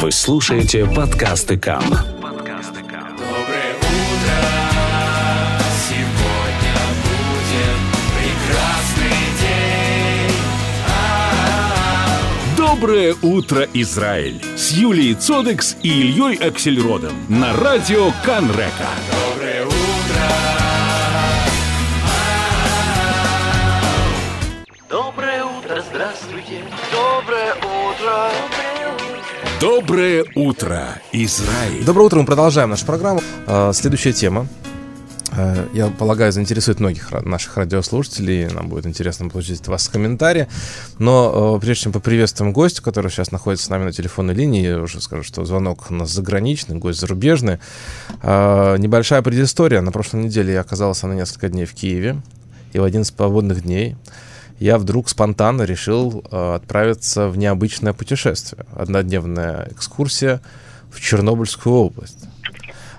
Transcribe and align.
Вы 0.00 0.12
слушаете 0.12 0.86
подкасты 0.86 1.58
КАМ. 1.58 1.82
Доброе 1.82 1.98
утро, 1.98 2.38
сегодня 5.88 6.74
будет 7.04 7.76
прекрасный 8.16 9.20
день. 9.42 10.34
А-а-а. 10.88 12.56
Доброе 12.56 13.14
утро, 13.20 13.68
Израиль! 13.74 14.42
С 14.56 14.70
Юлией 14.70 15.14
Цодекс 15.14 15.76
и 15.82 15.90
Ильей 15.90 16.36
Аксельродом 16.36 17.12
на 17.28 17.54
радио 17.58 18.10
Канрека. 18.24 18.88
Доброе 19.34 19.59
Доброе 29.60 30.24
утро, 30.36 31.02
Израиль! 31.12 31.84
Доброе 31.84 32.04
утро, 32.04 32.18
мы 32.18 32.24
продолжаем 32.24 32.70
нашу 32.70 32.86
программу. 32.86 33.20
А, 33.46 33.74
Следующая 33.74 34.14
тема, 34.14 34.46
э, 35.36 35.66
я 35.74 35.88
полагаю, 35.88 36.32
заинтересует 36.32 36.80
многих 36.80 37.12
наших 37.26 37.58
радиослушателей. 37.58 38.46
Нам 38.46 38.70
будет 38.70 38.86
интересно 38.86 39.28
получить 39.28 39.60
от 39.60 39.68
вас 39.68 39.86
комментарии. 39.88 40.48
Но 40.98 41.56
э, 41.58 41.60
прежде 41.60 41.82
чем 41.82 41.92
поприветствуем 41.92 42.54
гостя, 42.54 42.80
который 42.80 43.10
сейчас 43.10 43.32
находится 43.32 43.66
с 43.66 43.68
нами 43.68 43.84
на 43.84 43.92
телефонной 43.92 44.32
линии, 44.32 44.62
я 44.62 44.78
уже 44.78 44.98
скажу, 45.02 45.24
что 45.24 45.44
звонок 45.44 45.90
у 45.90 45.94
нас 45.94 46.10
заграничный, 46.10 46.76
гость 46.76 47.00
зарубежный. 47.00 47.58
А, 48.22 48.76
Небольшая 48.76 49.20
предыстория. 49.20 49.82
На 49.82 49.92
прошлой 49.92 50.24
неделе 50.24 50.54
я 50.54 50.62
оказался 50.62 51.06
на 51.06 51.12
несколько 51.12 51.50
дней 51.50 51.66
в 51.66 51.74
Киеве. 51.74 52.22
И 52.72 52.78
в 52.78 52.84
один 52.84 53.02
из 53.02 53.08
свободных 53.08 53.62
дней 53.62 53.96
я 54.60 54.76
вдруг 54.76 55.08
спонтанно 55.08 55.62
решил 55.62 56.22
э, 56.30 56.54
отправиться 56.54 57.28
в 57.28 57.38
необычное 57.38 57.94
путешествие. 57.94 58.66
Однодневная 58.76 59.68
экскурсия 59.70 60.42
в 60.90 61.00
Чернобыльскую 61.00 61.74
область. 61.74 62.26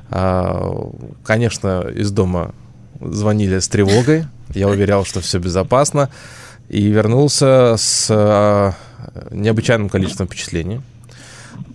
А, 0.10 0.90
Конечно, 1.24 1.88
из 1.88 2.12
дома 2.12 2.54
звонили 3.00 3.60
с 3.60 3.68
тревогой. 3.68 4.26
Я 4.56 4.70
уверял, 4.70 5.06
что 5.06 5.22
все 5.22 5.38
безопасно. 5.38 6.10
И 6.68 6.88
вернулся 6.88 7.76
с 7.78 8.08
а, 8.10 8.74
необычайным 9.30 9.88
количеством 9.88 10.26
впечатлений. 10.26 10.82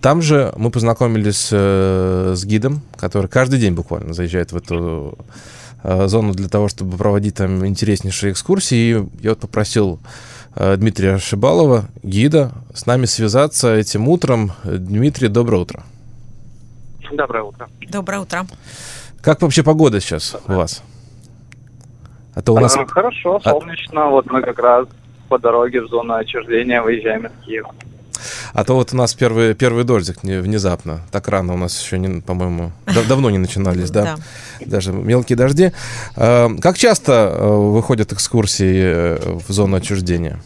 Там 0.01 0.21
же 0.21 0.53
мы 0.57 0.69
познакомились 0.69 1.49
э, 1.51 2.33
с 2.35 2.43
гидом, 2.45 2.81
который 2.97 3.27
каждый 3.27 3.59
день 3.59 3.73
буквально 3.73 4.13
заезжает 4.13 4.51
в 4.51 4.57
эту 4.57 5.17
э, 5.17 5.23
зону 5.83 6.33
для 6.33 6.49
того, 6.49 6.67
чтобы 6.67 6.97
проводить 6.97 7.35
там 7.35 7.65
интереснейшие 7.65 8.31
экскурсии. 8.31 8.75
И 8.77 9.07
я 9.21 9.31
вот 9.31 9.39
попросил 9.39 9.99
э, 10.55 10.75
Дмитрия 10.77 11.17
Шибалова, 11.17 11.85
гида, 12.03 12.51
с 12.73 12.85
нами 12.85 13.05
связаться 13.05 13.75
этим 13.75 14.07
утром. 14.07 14.51
Дмитрий, 14.63 15.27
доброе 15.27 15.61
утро. 15.61 15.83
Доброе 17.11 17.43
утро. 17.43 17.69
Доброе 17.89 18.19
утро. 18.21 18.45
Как 19.21 19.41
вообще 19.41 19.63
погода 19.63 19.99
сейчас 19.99 20.35
у 20.47 20.53
вас? 20.53 20.83
А 22.35 22.41
то 22.41 22.53
у 22.53 22.59
нас... 22.59 22.75
А, 22.77 22.85
Хорошо, 22.85 23.39
А- 23.43 23.49
солнечно. 23.49 24.07
Вот 24.09 24.25
мы 24.27 24.41
как 24.41 24.59
раз 24.59 24.87
по 25.29 25.39
дороге 25.39 25.81
в 25.81 25.87
зону 25.89 26.13
отчуждения 26.13 26.81
выезжаем 26.81 27.25
из 27.25 27.31
Киева. 27.45 27.73
А 28.53 28.63
то 28.63 28.75
вот 28.75 28.93
у 28.93 28.97
нас 28.97 29.13
первый, 29.13 29.53
первый 29.53 29.83
дождик 29.83 30.23
не- 30.23 30.39
внезапно. 30.41 31.01
Так 31.11 31.27
рано 31.27 31.53
у 31.53 31.57
нас 31.57 31.81
еще, 31.83 31.97
не, 31.99 32.21
по-моему, 32.21 32.71
дав- 32.85 33.07
давно 33.07 33.29
не 33.29 33.37
начинались, 33.37 33.91
да? 33.91 34.15
Даже 34.65 34.91
мелкие 34.93 35.35
дожди. 35.37 35.71
Э, 36.15 36.47
Как 36.61 36.77
часто 36.77 37.11
э, 37.11 37.47
выходят 37.47 38.11
экскурсии 38.13 38.81
э, 38.83 39.17
в 39.47 39.51
зону 39.51 39.77
отчуждения? 39.77 40.39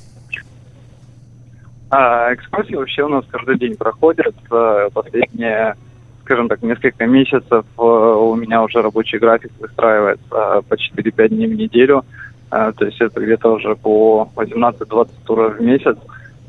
А, 1.90 2.34
экскурсии 2.34 2.76
вообще 2.76 3.04
у 3.04 3.10
нас 3.10 3.26
каждый 3.30 3.58
день 3.60 3.76
проходят. 3.76 4.36
Э, 4.52 4.90
Последние, 4.94 5.76
скажем 6.24 6.48
так, 6.48 6.62
несколько 6.62 7.06
месяцев 7.06 7.66
у 7.78 8.36
меня 8.36 8.64
уже 8.64 8.82
рабочий 8.82 9.18
график 9.20 9.52
выстраивается 9.60 10.30
по 10.68 10.74
4-5 10.76 11.30
дней 11.30 11.48
в 11.48 11.56
неделю. 11.56 12.06
То 12.50 12.74
есть 12.86 13.00
это 13.00 13.22
где-то 13.22 13.54
уже 13.54 13.76
по 13.76 14.30
18-20 14.36 15.10
туров 15.26 15.58
в 15.58 15.62
месяц. 15.62 15.96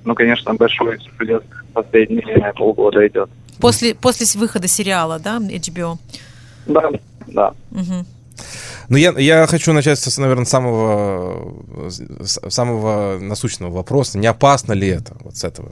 Ну, 0.05 0.15
конечно, 0.15 0.55
большой 0.55 0.99
всплеск 0.99 1.65
последние 1.73 2.53
полгода 2.57 3.07
идет. 3.07 3.31
После, 3.61 3.95
после 3.95 4.27
выхода 4.41 4.67
сериала, 4.69 5.19
да, 5.19 5.39
HBO? 5.39 5.99
Да, 6.67 6.91
да. 7.29 7.53
Мгм. 7.71 8.07
Ну, 8.89 8.97
я, 8.97 9.13
я 9.19 9.47
хочу 9.47 9.73
начать, 9.73 9.99
с, 9.99 10.19
наверное, 10.19 10.45
самого, 10.45 11.55
с- 11.89 12.41
самого 12.53 13.19
насущного 13.21 13.71
вопроса. 13.73 14.19
Не 14.19 14.27
опасно 14.27 14.73
ли 14.73 14.89
это? 14.89 15.17
Вот 15.21 15.37
с 15.37 15.45
этого. 15.45 15.71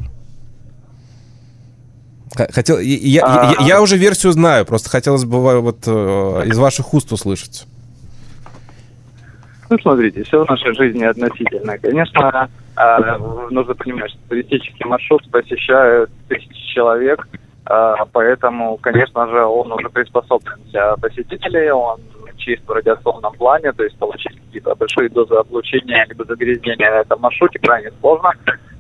Хотел, 2.53 2.79
я, 2.79 2.97
я- 2.97 3.55
я- 3.61 3.67
я 3.67 3.83
уже 3.83 3.97
версию 3.97 4.33
знаю, 4.33 4.65
просто 4.65 4.89
хотелось 4.89 5.25
бы 5.25 5.61
вот 5.61 5.79
э, 5.87 6.43
из 6.47 6.57
ваших 6.59 6.95
уст 6.95 7.11
услышать. 7.13 7.67
Ну, 9.71 9.79
смотрите, 9.79 10.25
все 10.25 10.45
в 10.45 10.49
нашей 10.51 10.75
жизни 10.75 11.05
относительно. 11.05 11.79
Конечно, 11.79 12.49
э, 12.77 13.17
нужно 13.51 13.75
понимать, 13.75 14.11
что 14.11 14.19
туристический 14.29 14.85
маршрут 14.85 15.23
посещают 15.31 16.11
тысячи 16.29 16.75
человек, 16.75 17.29
э, 17.69 17.95
поэтому, 18.13 18.77
конечно 18.79 19.29
же, 19.29 19.45
он 19.45 19.71
уже 19.71 19.89
приспособлен 19.89 20.59
для 20.73 20.97
посетителей, 20.97 21.71
он 21.71 22.01
чист 22.37 22.63
в 22.67 22.73
радиационном 22.73 23.33
плане, 23.35 23.71
то 23.73 23.85
есть 23.85 23.97
получить 23.97 24.37
какие-то 24.47 24.75
большие 24.75 25.09
дозы 25.09 25.35
облучения 25.35 26.05
либо 26.09 26.25
загрязнения 26.25 26.91
на 26.91 27.01
этом 27.01 27.21
маршруте 27.21 27.61
крайне 27.61 27.93
сложно. 28.01 28.33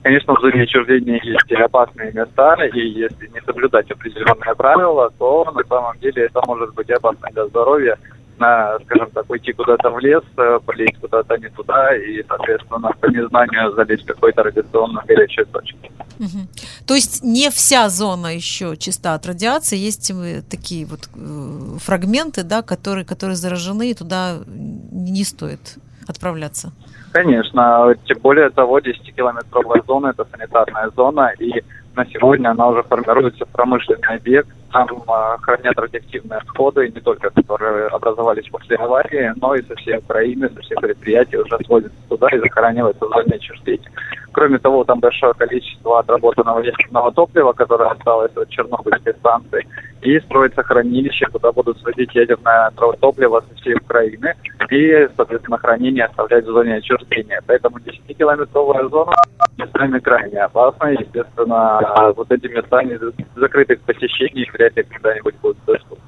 Конечно, 0.03 0.35
в 0.35 0.41
зоне 0.41 0.63
отчуждения 0.63 1.21
есть 1.23 1.53
опасные 1.53 2.11
места, 2.13 2.57
и 2.65 2.81
если 2.81 3.29
не 3.29 3.41
соблюдать 3.43 3.91
определенные 3.91 4.55
правила, 4.57 5.13
то 5.19 5.45
на 5.55 5.63
самом 5.65 5.99
деле 5.99 6.25
это 6.25 6.41
может 6.47 6.75
быть 6.75 6.91
опасно 6.91 7.29
для 7.33 7.47
здоровья, 7.47 7.99
на, 8.41 8.79
скажем 8.87 9.11
так, 9.11 9.31
уйти 9.31 9.53
куда-то 9.53 9.91
в 9.91 9.99
лес, 10.01 10.25
э, 10.37 10.59
полезть 10.67 10.99
куда-то 11.01 11.37
не 11.37 11.49
туда 11.51 11.95
и, 11.97 12.25
соответственно, 12.27 12.91
по 13.01 13.07
незнанию 13.07 13.73
залезть 13.75 14.05
в 14.05 14.07
какой-то 14.07 14.43
радиационно 14.43 15.03
горячую 15.07 15.47
точку. 15.47 15.79
Мгм. 16.19 16.49
То 16.87 16.95
есть 16.95 17.23
не 17.23 17.51
вся 17.51 17.89
зона 17.89 18.35
еще 18.35 18.77
чиста 18.77 19.15
от 19.15 19.27
радиации, 19.27 19.77
есть 19.77 20.11
э, 20.11 20.43
такие 20.51 20.87
вот 20.87 21.09
э, 21.15 21.79
фрагменты, 21.79 22.43
да, 22.43 22.63
которые, 22.63 23.05
которые 23.05 23.37
заражены, 23.37 23.91
и 23.91 23.95
туда 23.95 24.39
не 24.47 25.25
стоит 25.25 25.79
отправляться. 26.09 26.73
Конечно, 27.13 27.95
тем 28.07 28.19
более 28.19 28.51
того, 28.51 28.79
10-километровая 28.79 29.85
зона– 29.87 30.09
это 30.19 30.27
санитарная 30.31 30.91
зона, 30.97 31.33
и 31.39 31.63
на 31.97 32.05
сегодня 32.07 32.51
она 32.51 32.69
уже 32.69 32.83
формируется 32.85 33.45
в 33.45 33.49
промышленный 33.49 34.17
объект. 34.17 34.49
Там 34.73 34.89
а, 35.09 35.37
хранят 35.39 35.77
радиоактивные 35.77 36.39
отходы, 36.39 36.89
не 36.89 37.01
только 37.01 37.31
которые 37.31 37.89
образовались 37.89 38.49
после 38.49 38.77
аварии, 38.77 39.33
но 39.41 39.55
и 39.55 39.63
со 39.63 39.75
всей 39.77 39.99
Украины, 39.99 40.49
со 40.51 40.61
всех 40.61 40.81
предприятий 40.81 41.39
уже 41.39 41.59
сводятся 41.67 41.99
туда 42.09 42.29
и 42.29 42.39
захораниваются 42.39 43.05
в 43.05 43.09
зоне 43.09 43.35
отчуждения. 43.35 43.91
Кроме 44.33 44.59
того, 44.59 44.85
там 44.85 45.01
большое 45.01 45.35
количество 45.35 45.99
отработанного 45.99 46.61
ядерного 46.61 47.13
топлива, 47.13 47.53
которое 47.53 47.91
осталось 47.91 48.37
от 48.37 48.49
Чернобыльской 48.49 49.15
станции, 49.15 49.67
и 50.03 50.19
строится 50.21 50.63
хранилище, 50.63 51.27
куда 51.27 51.53
будут 51.53 51.79
сводить 51.81 52.15
ядерное 52.15 52.71
топливо 53.01 53.43
со 53.49 53.55
всей 53.61 53.75
Украины 53.75 54.35
и, 54.71 55.09
соответственно, 55.17 55.59
хранение 55.59 56.05
оставлять 56.05 56.45
в 56.45 56.53
зоне 56.53 56.77
отчуждения. 56.77 57.43
Поэтому 57.47 57.79
10-километровая 57.79 58.89
зона 58.89 59.13
местами 59.59 59.99
крайне 59.99 60.39
опасна. 60.39 60.89
Естественно, 60.89 62.13
вот 62.17 62.31
эти 62.31 62.47
места 62.47 62.83
не 62.83 62.99
закрыты 63.37 63.77
к 63.77 63.81
посещению 63.83 64.47
и 64.47 64.51
вряд 64.51 64.77
ли 64.77 64.85
когда-нибудь 64.85 65.35
будут 65.43 65.59
доступны. 65.67 65.99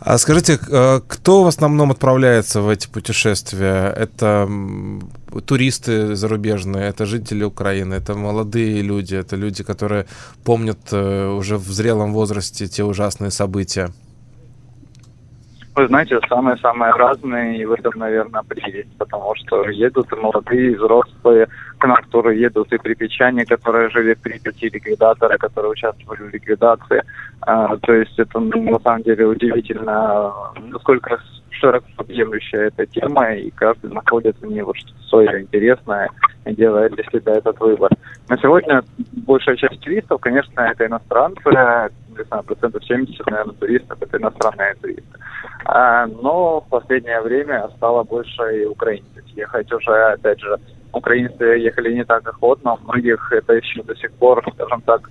А 0.00 0.16
скажите, 0.16 0.58
э, 0.70 1.00
кто 1.06 1.42
в 1.42 1.48
основном 1.48 1.90
отправляется 1.90 2.60
в 2.60 2.68
эти 2.68 2.88
путешествия? 2.88 3.92
Это 3.96 4.48
туристы 5.44 6.14
зарубежные, 6.16 6.88
это 6.88 7.06
жители 7.06 7.44
Украины, 7.44 7.94
это 7.94 8.14
молодые 8.14 8.82
люди, 8.82 9.14
это 9.14 9.36
люди, 9.36 9.62
которые 9.62 10.06
помнят 10.44 10.78
э, 10.92 11.28
уже 11.28 11.58
в 11.58 11.70
зрелом 11.72 12.12
возрасте 12.12 12.66
те 12.66 12.84
ужасные 12.84 13.30
события. 13.30 13.92
Вы 15.78 15.86
знаете, 15.86 16.18
самые-самые 16.28 16.90
разные, 16.90 17.58
и 17.58 17.64
в 17.64 17.70
этом, 17.70 17.92
наверное, 17.94 18.42
прелесть, 18.42 18.98
потому 18.98 19.32
что 19.36 19.62
едут 19.70 20.12
и 20.12 20.16
молодые, 20.16 20.72
и 20.72 20.74
взрослые, 20.74 21.46
к 21.78 21.86
нам, 21.86 21.98
которые 21.98 22.40
едут, 22.40 22.72
и 22.72 22.78
припечане, 22.78 23.46
которые 23.46 23.88
жили 23.90 24.14
в 24.14 24.20
Припяти, 24.20 24.70
ликвидаторы, 24.70 25.38
которые 25.38 25.70
участвовали 25.70 26.22
в 26.22 26.34
ликвидации. 26.34 27.00
А, 27.42 27.76
то 27.76 27.94
есть 27.94 28.18
это, 28.18 28.40
ну, 28.40 28.60
на 28.60 28.80
самом 28.80 29.04
деле, 29.04 29.26
удивительно, 29.26 30.32
насколько 30.66 31.20
широко 31.50 31.86
объемлющая 31.96 32.72
эта 32.76 32.84
тема, 32.86 33.34
и 33.34 33.48
каждый 33.50 33.92
находит 33.92 34.36
в 34.40 34.46
ней 34.46 34.62
вот 34.62 34.76
что-то 34.76 35.02
свое 35.08 35.42
интересное 35.42 36.08
и 36.44 36.56
делает 36.56 36.92
для 36.94 37.04
себя 37.04 37.34
этот 37.34 37.60
выбор. 37.60 37.92
На 38.28 38.36
сегодня 38.38 38.82
большая 39.12 39.54
часть 39.54 39.80
туристов, 39.80 40.20
конечно, 40.20 40.60
это 40.60 40.86
иностранцы, 40.86 41.40
не 42.18 42.24
знаю, 42.24 42.42
процентов 42.42 42.84
70, 42.84 43.26
наверное, 43.26 43.54
туристов 43.54 43.98
это 44.00 44.16
иностранные 44.18 44.74
туристы. 44.74 45.18
А, 45.64 46.06
но 46.06 46.60
в 46.60 46.68
последнее 46.68 47.20
время 47.20 47.68
стало 47.76 48.02
больше 48.04 48.42
и 48.62 48.66
украинцев 48.66 49.24
ехать 49.34 49.72
уже, 49.72 49.92
опять 50.12 50.40
же, 50.40 50.58
украинцы 50.92 51.44
ехали 51.44 51.94
не 51.94 52.04
так 52.04 52.26
охотно, 52.26 52.74
у 52.74 52.78
многих 52.84 53.32
это 53.32 53.54
еще 53.54 53.82
до 53.82 53.94
сих 53.96 54.12
пор, 54.12 54.44
скажем 54.54 54.80
так, 54.82 55.08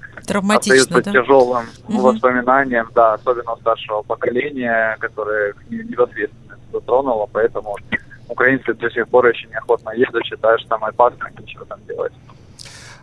остается 0.72 1.02
да? 1.02 1.12
тяжелым 1.22 1.66
Мгм. 1.88 2.02
воспоминанием, 2.02 2.90
да, 2.94 3.14
особенно 3.14 3.54
у 3.54 3.58
старшего 3.58 4.02
поколения, 4.02 4.98
которое 5.00 5.54
не- 5.70 5.84
непосредственно 5.84 6.58
затронуло, 6.72 7.30
поэтому 7.32 7.76
украинцы 8.28 8.74
до 8.74 8.90
сих 8.90 9.08
пор 9.08 9.28
очень 9.28 9.50
неохотно 9.50 9.92
ездят, 9.92 10.26
считают, 10.26 10.60
что 10.62 10.70
там 10.70 10.84
опасно, 10.84 11.30
ничего 11.40 11.64
там 11.66 11.80
делать. 11.88 12.14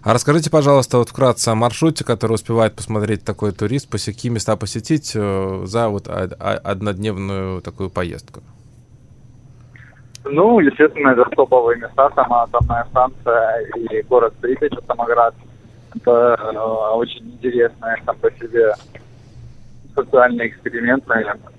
А 0.05 0.13
расскажите, 0.13 0.51
пожалуйста, 0.51 0.99
вот 0.99 1.09
вкратце 1.09 1.49
о 1.49 1.55
маршруте, 1.55 2.05
который 2.05 2.35
успевает 2.35 2.77
посмотреть 2.77 3.25
такой 3.25 3.53
турист, 3.53 3.91
посе- 3.91 4.13
какие 4.13 4.31
места 4.31 4.55
посетить 4.55 5.13
э, 5.15 5.63
за 5.65 5.89
вот 5.89 6.09
однодневную 6.09 7.63
такую 7.63 7.89
поездку. 7.89 8.43
Ну, 10.25 10.61
естественно, 10.61 11.09
это 11.09 11.25
топовые 11.31 11.79
места, 11.79 12.11
сама 12.15 12.43
атомная 12.43 12.85
станция 12.91 13.61
и 13.77 14.03
город 14.03 14.35
Припять, 14.43 14.73
Самоград. 14.87 15.35
Это 15.97 16.39
э, 16.39 16.95
очень 16.95 17.33
интересная 17.33 17.99
сам 18.05 18.17
по 18.19 18.31
себе 18.33 18.75
социальный 19.95 20.49
эксперимент, 20.49 21.07
наверное. 21.07 21.51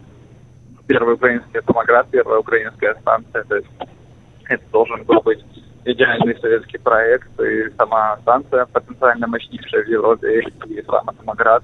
Первый 0.86 1.16
украинский 1.16 1.62
Самоград, 1.66 2.08
первая 2.12 2.42
украинская 2.42 2.94
станция. 3.02 3.44
То 3.46 3.56
есть 3.56 3.68
это 4.50 4.64
должен 4.72 5.04
был 5.04 5.20
быть 5.22 5.44
идеальный 5.86 6.38
советский 6.42 6.78
проект, 6.80 7.30
и 7.40 7.70
сама 7.78 8.18
станция 8.22 8.66
потенциально 8.66 9.28
мощнейшая 9.28 9.84
в 9.84 9.88
Европе, 9.88 10.42
и 10.68 10.84
сам 10.84 11.10
Самоград. 11.18 11.64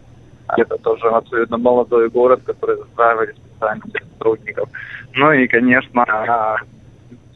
Это 0.58 0.78
тоже 0.78 1.08
абсолютно 1.08 1.58
молодой 1.58 2.10
город, 2.10 2.42
который 2.46 2.78
застраивали 2.78 3.34
специально 3.34 3.82
для 3.86 4.02
сотрудников. 4.02 4.70
Ну 5.14 5.32
и, 5.32 5.48
конечно, 5.48 6.04
а, 6.08 6.58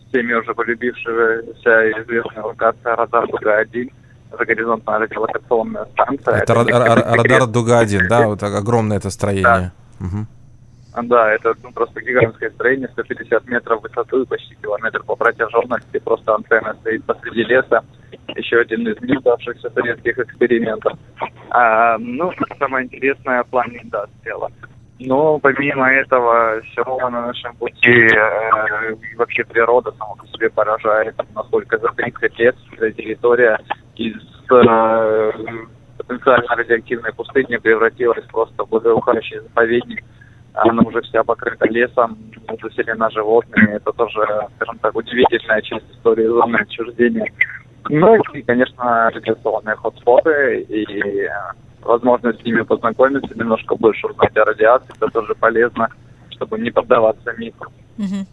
всеми 0.10 0.34
уже 0.34 0.54
полюбившаяся 0.54 1.86
и 1.86 1.92
известная 2.04 2.44
локация 2.44 2.96
радар 2.96 3.28
Дуга-1, 3.28 3.92
это 4.32 4.46
горизонтная 4.46 5.00
радиолокационная 5.00 5.86
станция. 5.94 6.36
Это 6.36 6.54
ра- 6.54 6.72
радар 6.72 7.20
секретов. 7.20 7.52
Дуга-1, 7.52 8.08
да, 8.10 8.28
вот 8.28 8.44
огромное 8.44 8.98
это 8.98 9.10
строение. 9.10 9.72
Мгм. 10.00 10.28
Да, 11.04 11.34
это 11.34 11.54
ну, 11.62 11.72
просто 11.72 12.02
гигантское 12.02 12.50
строение, 12.52 12.88
150 12.90 13.48
метров 13.48 13.80
в 13.80 13.84
высоту 13.84 14.22
и 14.22 14.26
почти 14.26 14.56
километр 14.56 15.04
по 15.04 15.16
протяженности. 15.16 16.00
Просто 16.00 16.36
антенна 16.36 16.74
стоит 16.82 17.04
посреди 17.04 17.44
леса. 17.44 17.84
Еще 18.36 18.60
один 18.60 18.88
из 18.88 19.02
неудавшихся 19.02 19.70
советских 19.72 20.18
экспериментов. 20.18 20.94
А, 21.50 21.98
ну, 21.98 22.32
самое 22.60 22.86
интересное 22.86 23.44
в 23.44 23.48
плане 23.48 23.82
индастриала. 23.84 24.52
Но 25.00 25.40
помимо 25.40 25.92
этого 25.92 26.62
всего 26.62 26.98
на 27.10 27.28
нашем 27.28 27.54
пути 27.58 28.08
э, 28.08 28.96
вообще 29.18 29.44
природа 29.44 29.92
сама 29.98 30.16
по 30.16 30.26
себе 30.28 30.50
поражает, 30.50 31.16
насколько 31.34 31.78
за 31.78 31.90
30 31.90 32.40
лет 32.40 32.56
эта 32.72 32.92
территория 32.94 33.60
из 33.98 34.16
э, 34.50 35.32
потенциально 35.98 36.56
радиоактивной 36.56 37.12
пустыни 37.14 37.58
превратилась 37.58 38.24
просто 38.32 38.64
в 38.64 38.70
благоухающий 38.70 39.40
заповедник. 39.40 40.04
Она 40.56 40.84
уже 40.84 41.02
вся 41.02 41.24
покрыта 41.24 41.68
лесом, 41.68 42.18
заселена 42.62 43.10
животными. 43.12 43.76
Это 43.76 43.92
тоже, 43.92 44.26
скажем 44.56 44.78
так, 44.80 44.96
удивительная 44.96 45.62
часть 45.62 45.90
истории 45.92 46.28
зоны 46.28 46.58
отчуждения. 46.58 47.32
Ну 47.90 48.16
и, 48.34 48.42
конечно, 48.42 49.12
радиационные 49.14 49.76
хотспоты 49.76 50.62
и 50.62 51.30
возможность 51.82 52.42
с 52.42 52.46
ними 52.46 52.62
познакомиться, 52.62 53.38
немножко 53.38 53.76
больше 53.76 54.08
узнать 54.08 54.36
о 54.38 54.46
радиации, 54.46 54.94
это 54.98 55.08
тоже 55.12 55.36
полезно, 55.36 55.90
чтобы 56.32 56.58
не 56.60 56.72
поддаваться 56.72 57.34
мифам. 57.38 57.72
Мгм. 57.98 58.26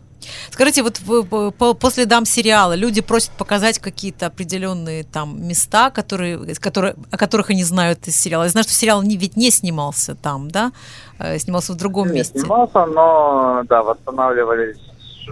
Скажите, 0.51 0.83
вот 0.83 1.01
вы, 1.01 1.25
по, 1.25 1.51
по- 1.51 1.75
по 1.75 1.91
следам 1.91 2.25
сериала 2.25 2.75
люди 2.75 3.01
просят 3.01 3.31
показать 3.33 3.79
какие-то 3.79 4.27
определенные 4.27 5.05
там 5.05 5.47
места, 5.47 5.91
которые, 5.91 6.55
которые, 6.57 6.95
о 7.11 7.17
которых 7.17 7.51
они 7.51 7.65
знают 7.65 8.07
из 8.09 8.17
сериала. 8.21 8.45
Я 8.45 8.49
знаю, 8.51 8.65
что 8.65 8.73
сериал 8.73 9.03
не, 9.03 9.17
ведь 9.17 9.37
не 9.37 9.51
снимался 9.51 10.15
там, 10.15 10.51
да? 10.51 10.73
Э, 11.19 11.39
Снимался 11.39 11.73
в 11.73 11.77
другом 11.77 12.09
Не 12.09 12.15
месте. 12.15 12.39
снимался, 12.39 12.87
но, 12.87 13.63
да, 13.69 13.83
восстанавливались, 13.83 14.79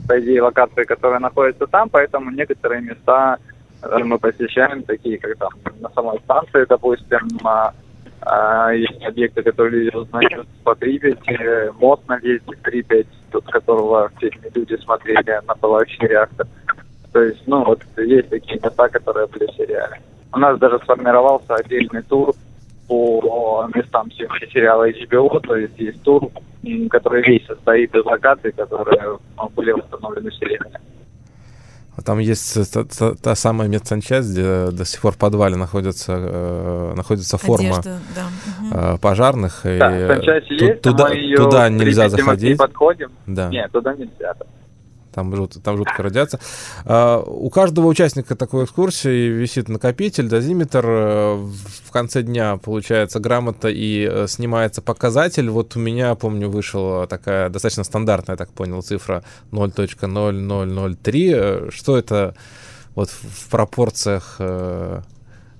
по 0.06 0.20
идее, 0.20 0.42
локации, 0.42 0.84
которые 0.84 1.18
находятся 1.20 1.66
там, 1.66 1.88
поэтому 1.88 2.30
некоторые 2.30 2.80
места 2.80 3.38
э, 3.82 3.98
мы 4.04 4.18
посещаем, 4.18 4.82
такие 4.84 5.18
как 5.18 5.36
там 5.38 5.50
на 5.80 5.90
самой 5.90 6.18
станции, 6.20 6.64
допустим, 6.68 7.28
а, 8.22 8.72
есть 8.72 9.02
объекты, 9.04 9.42
которые 9.42 9.84
люди 9.84 9.96
узнают 9.96 10.46
по 10.64 10.74
Припяти, 10.74 11.72
мост 11.80 12.06
на 12.08 12.16
въезде 12.16 12.54
в 12.54 12.62
Припять, 12.62 13.06
тут 13.30 13.44
которого 13.46 14.08
в 14.08 14.20
фильме 14.20 14.50
люди 14.54 14.76
смотрели 14.76 15.40
на 15.46 15.54
пылающий 15.54 16.06
реактор. 16.06 16.46
То 17.12 17.22
есть, 17.22 17.42
ну, 17.46 17.64
вот 17.64 17.82
есть 17.96 18.28
такие 18.28 18.60
места, 18.62 18.88
которые 18.88 19.26
были 19.26 19.46
в 19.46 19.54
сериале. 19.54 20.00
У 20.32 20.38
нас 20.38 20.58
даже 20.58 20.78
сформировался 20.80 21.54
отдельный 21.54 22.02
тур 22.02 22.34
по 22.86 23.68
местам 23.74 24.10
сериала 24.12 24.88
HBO, 24.90 25.40
то 25.40 25.56
есть 25.56 25.78
есть 25.78 26.02
тур, 26.02 26.30
который 26.90 27.22
весь 27.22 27.46
состоит 27.46 27.94
из 27.94 28.04
локаций, 28.04 28.52
которые 28.52 29.18
ну, 29.36 29.48
были 29.56 29.72
восстановлены 29.72 30.30
в 30.30 30.34
сериале. 30.34 30.80
А 32.00 32.02
Там 32.02 32.18
есть 32.18 32.72
та, 32.72 32.84
та- 32.84 33.14
та 33.14 33.34
самая 33.34 33.68
медсанчасть, 33.68 34.30
где 34.30 34.70
до 34.70 34.84
сих 34.86 35.00
пор 35.02 35.12
в 35.12 35.16
подвале 35.18 35.56
находится, 35.56 36.12
э, 36.16 36.92
находится 36.96 37.36
форма 37.36 37.68
Одежда, 37.76 37.98
да. 38.14 38.94
э, 38.94 38.98
пожарных. 38.98 39.66
И 39.66 39.78
Да, 39.78 39.90
санчасть 40.08 40.48
ту- 40.48 40.54
есть, 40.54 40.80
туда, 40.80 41.08
мы 41.08 41.14
ее 41.16 41.36
туда 41.36 41.68
нельзя 41.68 42.08
заходить. 42.08 42.56
подходим. 42.56 43.10
Да. 43.26 43.48
Нет, 43.50 43.70
туда 43.70 43.92
нельзя. 43.92 44.34
да. 44.38 44.46
Там, 45.12 45.34
жут, 45.34 45.56
там 45.62 45.76
жуткая 45.76 46.04
радиация. 46.06 46.40
А, 46.84 47.20
у 47.20 47.50
каждого 47.50 47.86
участника 47.86 48.36
такой 48.36 48.64
экскурсии 48.64 49.28
висит 49.28 49.68
накопитель, 49.68 50.28
дозиметр. 50.28 50.84
э, 50.86 51.34
В 51.86 51.90
конце 51.92 52.22
дня 52.22 52.56
получается 52.56 53.20
грамота 53.20 53.68
и 53.68 54.08
э, 54.10 54.26
снимается 54.28 54.82
показатель. 54.82 55.48
Вот 55.50 55.76
у 55.76 55.80
меня, 55.80 56.14
помню, 56.14 56.48
вышла 56.48 57.06
такая 57.06 57.48
достаточно 57.48 57.84
стандартная, 57.84 58.34
я 58.34 58.36
так 58.36 58.50
понял, 58.52 58.82
цифра 58.82 59.24
0.0003. 59.52 61.32
Э, 61.34 61.68
Что 61.70 61.96
это 61.96 62.34
вот 62.94 63.10
в 63.10 63.48
пропорциях 63.50 64.36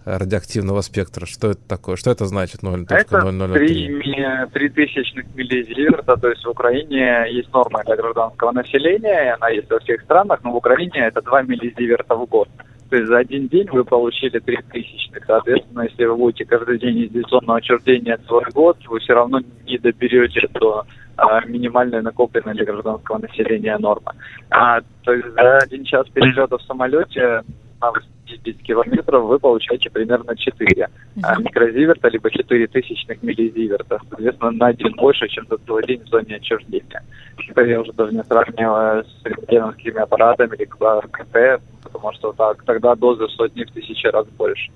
радиоактивного 0.05 0.81
спектра? 0.81 1.27
Что 1.27 1.53
это 1.53 1.61
такое? 1.69 1.97
Что 1.97 2.11
это 2.11 2.27
значит 2.27 2.63
Это 2.63 3.19
0.0003? 3.19 3.53
3, 3.55 3.89
ми- 3.89 4.51
3 4.53 4.69
тысячных 4.71 5.35
миллизиверта, 5.35 6.17
то 6.17 6.29
есть 6.29 6.45
в 6.45 6.51
Украине 6.51 7.27
есть 7.31 7.53
норма 7.53 7.83
для 7.85 7.97
гражданского 7.97 8.53
населения, 8.53 9.25
и 9.25 9.29
она 9.29 9.49
есть 9.51 9.71
во 9.71 9.79
всех 9.81 10.03
странах, 10.03 10.41
но 10.45 10.53
в 10.53 10.57
Украине 10.57 11.07
это 11.07 11.23
2 11.23 11.43
миллизиверта 11.43 12.15
в 12.15 12.27
год. 12.27 12.49
То 12.91 12.97
есть 12.97 13.09
за 13.09 13.19
один 13.19 13.47
день 13.47 13.69
вы 13.71 13.85
получили 13.85 14.41
3 14.41 14.59
тысячных. 14.73 15.25
Соответственно, 15.25 15.83
если 15.83 16.05
вы 16.07 16.17
будете 16.17 16.45
каждый 16.45 16.79
день 16.79 17.09
зону 17.29 17.55
отчуждения 17.55 18.19
целый 18.27 18.47
год, 18.53 18.79
вы 18.89 18.99
все 18.99 19.15
равно 19.15 19.41
не 19.65 19.79
доберете 19.79 20.49
до 20.55 20.85
а, 21.17 21.41
минимальной 21.47 22.03
накопленной 22.03 22.55
для 22.55 22.65
гражданского 22.65 23.19
населения 23.19 23.79
нормы. 23.79 24.11
А, 24.51 24.81
то 25.03 25.13
есть 25.13 25.29
за 25.29 25.59
один 25.59 25.85
час 25.85 26.09
перелета 26.09 26.59
в 26.59 26.63
самолете 26.63 27.43
на 27.81 27.93
80 27.93 28.63
километров 28.63 29.25
вы 29.25 29.39
получаете 29.39 29.91
примерно 29.91 30.37
4 30.37 30.89
а, 31.23 31.41
микрозиверта, 31.41 32.09
либо 32.09 32.31
4 32.31 32.67
тысячных 32.69 33.23
миллизиверта. 33.23 33.99
Соответственно, 34.09 34.51
на 34.53 34.67
один 34.69 34.93
больше, 34.95 35.29
чем 35.29 35.47
за 35.49 35.59
целый 35.59 35.87
день 35.87 36.03
в 36.05 36.09
зоне 36.09 36.37
отчуждения. 36.37 37.03
Это 37.49 37.63
я 37.63 37.81
уже 37.81 37.93
даже 37.93 38.15
не 38.15 38.23
сравниваю 38.25 39.05
с 39.05 39.25
рентгеновскими 39.25 40.01
аппаратами 40.01 40.55
или 40.57 40.65
КТ, 40.65 41.63
потому 41.83 42.13
что 42.13 42.33
так, 42.33 42.63
тогда 42.65 42.95
дозы 42.95 43.27
в 43.27 43.31
сотни 43.31 43.65
в 43.65 43.71
тысячи 43.71 44.07
раз 44.07 44.27
больше. 44.39 44.71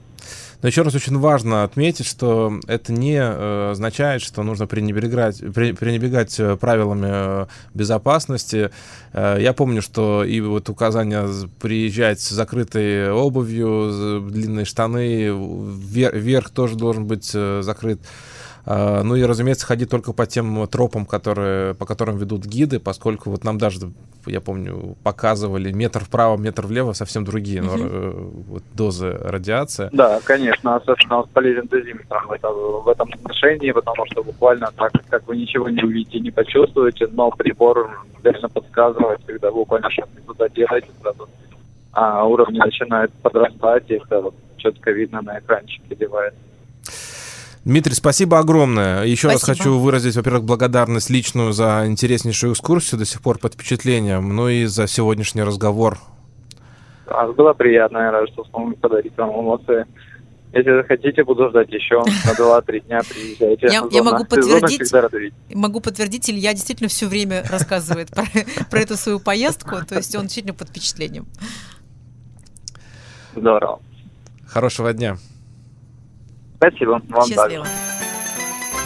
Но 0.65 0.69
еще 0.69 0.81
раз 0.81 0.95
очень 0.95 1.19
важно 1.19 1.63
отметить, 1.63 2.07
что 2.07 2.59
это 2.67 2.91
не 2.91 3.19
э, 3.19 3.73
означает, 3.73 4.23
что 4.23 4.43
нужно 4.43 4.67
пренебрегать, 4.67 5.43
пре- 5.43 5.75
пренебрегать 5.75 6.41
э, 6.41 6.57
правилами 6.57 7.07
э, 7.07 7.47
безопасности. 7.75 8.71
Я 9.13 9.53
помню, 9.53 9.83
что 9.83 10.25
и 10.25 10.41
вот 10.41 10.71
указание 10.71 11.29
з- 11.29 11.49
приезжать 11.61 12.21
с 12.21 12.31
закрытой 12.31 13.13
обувью, 13.13 14.23
длинные 14.31 14.65
штаны, 14.65 15.27
вер- 15.27 16.17
верх 16.17 16.49
тоже 16.49 16.77
должен 16.77 17.05
быть 17.05 17.27
закрыт. 17.27 18.01
А, 18.67 19.03
Ну 19.03 19.17
и, 19.17 19.23
разумеется, 19.25 19.67
ходить 19.67 19.91
только 19.91 20.13
по 20.13 20.27
тем 20.27 20.67
тропам, 20.69 21.05
которые, 21.07 21.75
по 21.75 21.87
которым 21.87 22.17
ведут 22.17 22.45
гиды, 22.47 22.81
поскольку 22.81 23.31
вот 23.31 23.45
нам 23.45 23.59
даже, 23.59 23.93
я 24.27 24.41
помню, 24.41 24.97
показывали 25.03 25.71
метр 25.73 26.01
вправо, 26.05 26.37
метр 26.37 26.67
влево, 26.67 26.93
совсем 26.93 27.25
другие 27.25 27.63
но, 27.63 27.73
э, 27.77 28.13
вот, 28.49 28.63
дозы 28.73 29.11
радиации. 29.11 29.91
Да, 29.93 30.21
конечно, 30.25 30.77
особенно 30.77 31.17
вот 31.19 31.31
полезен 31.31 31.67
дозиметр 31.67 32.25
в, 32.27 32.33
этом- 32.33 32.83
в 32.83 32.89
этом 32.89 33.09
отношении, 33.13 33.71
потому 33.73 34.07
что 34.07 34.23
буквально 34.23 34.71
так, 34.77 34.93
как 35.09 35.29
вы 35.29 35.37
ничего 35.37 35.69
не 35.69 35.83
увидите, 35.83 36.21
не 36.21 36.31
почувствуете, 36.31 37.07
но 37.13 37.31
прибор 37.31 37.91
реально 38.23 38.49
подсказывает, 38.49 39.21
когда 39.27 39.51
вы 39.51 39.57
буквально 39.59 39.91
шаг 39.91 40.09
не 40.17 40.23
туда 40.23 40.49
делаете, 40.49 40.89
сразу 41.03 41.29
а, 41.93 42.25
уровни 42.25 42.59
начинают 42.59 43.13
подрастать, 43.23 43.91
и 43.91 43.95
это 43.95 44.21
вот 44.21 44.35
четко 44.57 44.91
видно 44.91 45.21
на 45.23 45.39
экранчике 45.39 45.95
девайса. 45.95 46.37
Дмитрий, 47.65 47.95
спасибо 47.95 48.39
огромное. 48.39 49.05
Еще 49.05 49.29
раз 49.29 49.39
Спасибо. 49.39 49.57
хочу 49.59 49.79
выразить, 49.79 50.17
во-первых, 50.17 50.45
благодарность 50.45 51.09
личную 51.09 51.53
за 51.53 51.85
интереснейшую 51.87 52.53
экскурсию, 52.53 52.99
до 52.99 53.07
сих 53.07 53.23
пор 53.23 53.39
под 53.39 53.55
впечатлением, 53.55 54.35
ну 54.37 54.49
и 54.49 54.67
за 54.67 54.87
сегодняшний 54.87 55.43
разговор. 55.43 55.99
А, 57.07 57.27
было 57.33 57.55
приятно, 57.55 57.99
я 57.99 58.11
рад, 58.11 58.29
что 58.31 58.45
смог 58.45 58.79
подарить 58.79 59.17
вам 59.17 59.31
эмоции 59.31 59.87
Если 60.53 60.71
захотите, 60.71 61.25
буду 61.25 61.49
ждать 61.51 61.69
еще 61.71 61.97
на 61.97 62.33
2-3 62.35 62.81
дня. 62.87 63.01
Приезжайте. 63.09 63.67
Я- 63.67 63.85
я 63.91 64.03
могу 64.05 64.25
подтвердить. 64.25 64.93
Могу 65.53 65.81
подтвердить, 65.81 66.31
Илья 66.31 66.53
действительно 66.53 66.89
все 66.89 67.07
время 67.09 67.43
рассказывает 67.51 68.11
про, 68.11 68.25
про 68.71 68.79
эту 68.79 68.97
свою 68.97 69.19
поездку, 69.21 69.85
то 69.89 69.97
есть 69.97 70.15
он 70.15 70.23
действительно 70.23 70.55
под 70.55 70.69
впечатлением. 70.69 71.27
Здорово. 73.35 73.81
Хорошего 74.47 74.93
дня. 74.93 75.17
Спасибо. 76.57 76.93
Вам 76.93 77.03
также. 77.09 77.35
Счастливо. 77.35 77.67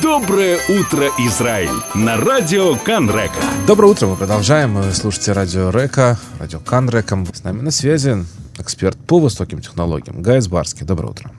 Доброе 0.00 0.58
утро, 0.68 1.08
Израиль! 1.18 1.70
На 1.94 2.16
радио 2.16 2.76
Канрека. 2.84 3.42
Доброе 3.66 3.88
утро, 3.88 4.06
мы 4.06 4.16
продолжаем. 4.16 4.74
Вы 4.76 4.92
слушаете 4.92 5.32
радио 5.32 5.70
Река, 5.70 6.16
радио 6.38 6.60
Кан 6.60 6.88
Реком. 6.88 7.26
С 7.26 7.42
нами 7.42 7.62
на 7.62 7.72
связи 7.72 8.14
эксперт 8.60 8.96
по 9.08 9.18
высоким 9.18 9.60
технологиям 9.60 10.22
Гайс 10.22 10.46
Барский. 10.46 10.86
Доброе 10.86 11.08
утро. 11.08 11.30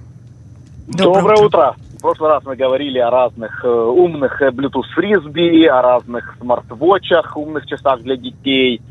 Доброе 0.87 1.37
утро. 1.37 1.45
утро. 1.45 1.75
В 1.97 2.01
прошлый 2.01 2.29
раз 2.31 2.43
мы 2.43 2.55
говорили 2.55 2.99
о 2.99 3.09
разных 3.09 3.63
э, 3.63 3.67
умных 3.69 4.41
э, 4.41 4.49
Bluetooth 4.49 4.87
фрисби, 4.93 5.65
о 5.65 5.81
разных 5.81 6.35
смарт-вотчах, 6.39 7.37
умных 7.37 7.65
часах 7.65 8.01
для 8.01 8.17
детей, 8.17 8.81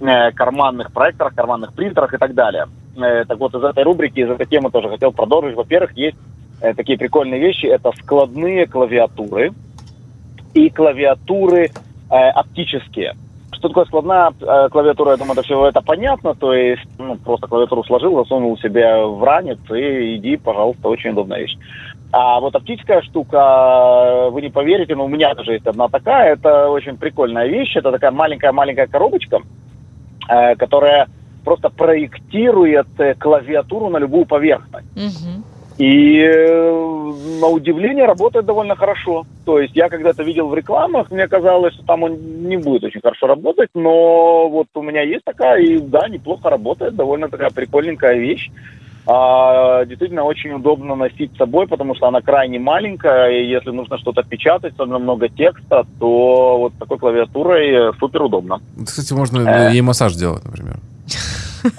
э, 0.00 0.32
карманных 0.32 0.92
проекторах, 0.92 1.34
карманных 1.34 1.72
принтерах 1.72 2.14
и 2.14 2.18
так 2.18 2.34
далее. 2.34 2.66
Э, 2.96 3.24
так 3.26 3.38
вот, 3.38 3.54
из 3.54 3.62
этой 3.62 3.84
рубрики, 3.84 4.20
из 4.20 4.30
этой 4.30 4.46
темы 4.46 4.70
тоже 4.70 4.88
хотел 4.88 5.12
продолжить. 5.12 5.54
Во-первых, 5.56 5.96
есть 5.96 6.16
э, 6.60 6.74
такие 6.74 6.98
прикольные 6.98 7.40
вещи. 7.40 7.66
Это 7.66 7.92
складные 8.02 8.66
клавиатуры 8.66 9.52
и 10.54 10.70
клавиатуры 10.70 11.70
э, 12.10 12.14
оптические. 12.14 13.14
Что 13.52 13.68
такое 13.68 13.86
складная 13.86 14.32
э, 14.40 14.68
клавиатура, 14.70 15.12
я 15.12 15.16
думаю, 15.16 15.32
это 15.32 15.42
все 15.42 15.66
это 15.66 15.80
понятно. 15.80 16.34
То 16.34 16.52
есть, 16.54 16.86
ну, 16.98 17.16
просто 17.16 17.46
клавиатуру 17.46 17.82
сложил, 17.84 18.16
засунул 18.16 18.56
себе 18.58 19.04
в 19.04 19.22
ранец 19.22 19.58
и 19.70 20.16
иди, 20.16 20.36
пожалуйста, 20.36 20.88
очень 20.88 21.10
удобная 21.10 21.40
вещь. 21.40 21.56
А 22.10 22.40
вот 22.40 22.54
оптическая 22.54 23.02
штука, 23.02 24.28
вы 24.30 24.40
не 24.40 24.48
поверите, 24.48 24.94
но 24.94 25.04
у 25.04 25.08
меня 25.08 25.34
даже 25.34 25.52
есть 25.52 25.66
одна 25.66 25.88
такая. 25.88 26.34
Это 26.34 26.70
очень 26.70 26.96
прикольная 26.96 27.46
вещь. 27.46 27.76
Это 27.76 27.92
такая 27.92 28.10
маленькая-маленькая 28.10 28.86
коробочка, 28.86 29.40
э, 30.28 30.56
которая 30.56 31.08
просто 31.44 31.68
проектирует 31.68 32.88
э, 32.98 33.14
клавиатуру 33.14 33.88
на 33.88 33.98
любую 33.98 34.24
поверхность. 34.24 34.86
Мгм. 34.96 35.44
И 35.78 36.18
э, 36.20 37.12
на 37.40 37.46
удивление 37.46 38.04
работает 38.04 38.44
довольно 38.46 38.74
хорошо. 38.74 39.24
То 39.44 39.60
есть 39.60 39.76
я 39.76 39.88
когда-то 39.88 40.24
видел 40.24 40.48
в 40.48 40.54
рекламах, 40.54 41.10
мне 41.10 41.28
казалось, 41.28 41.74
что 41.74 41.84
там 41.84 42.02
он 42.02 42.16
не 42.48 42.56
будет 42.56 42.82
очень 42.84 43.00
хорошо 43.00 43.28
работать, 43.28 43.70
но 43.74 44.48
вот 44.48 44.66
у 44.74 44.82
меня 44.82 45.02
есть 45.02 45.24
такая, 45.24 45.60
и 45.62 45.78
да, 45.78 46.08
неплохо 46.08 46.50
работает, 46.50 46.96
довольно 46.96 47.28
такая 47.28 47.50
прикольненькая 47.50 48.16
вещь. 48.18 48.50
А, 49.10 49.86
действительно 49.86 50.24
очень 50.24 50.52
удобно 50.52 50.94
носить 50.94 51.32
с 51.32 51.38
собой, 51.38 51.66
потому 51.66 51.94
что 51.94 52.08
она 52.08 52.20
крайне 52.20 52.58
маленькая, 52.58 53.30
и 53.30 53.46
если 53.48 53.70
нужно 53.70 53.96
что-то 53.98 54.22
печатать, 54.22 54.74
особенно 54.74 54.98
много 54.98 55.28
текста, 55.30 55.86
то 55.98 56.58
вот 56.58 56.72
такой 56.78 56.98
клавиатурой 56.98 57.94
супер 57.98 58.22
удобно. 58.22 58.60
Кстати, 58.84 59.14
можно 59.14 59.48
Э. 59.48 59.72
ей 59.72 59.80
массаж 59.80 60.14
делать, 60.14 60.44
например. 60.44 60.76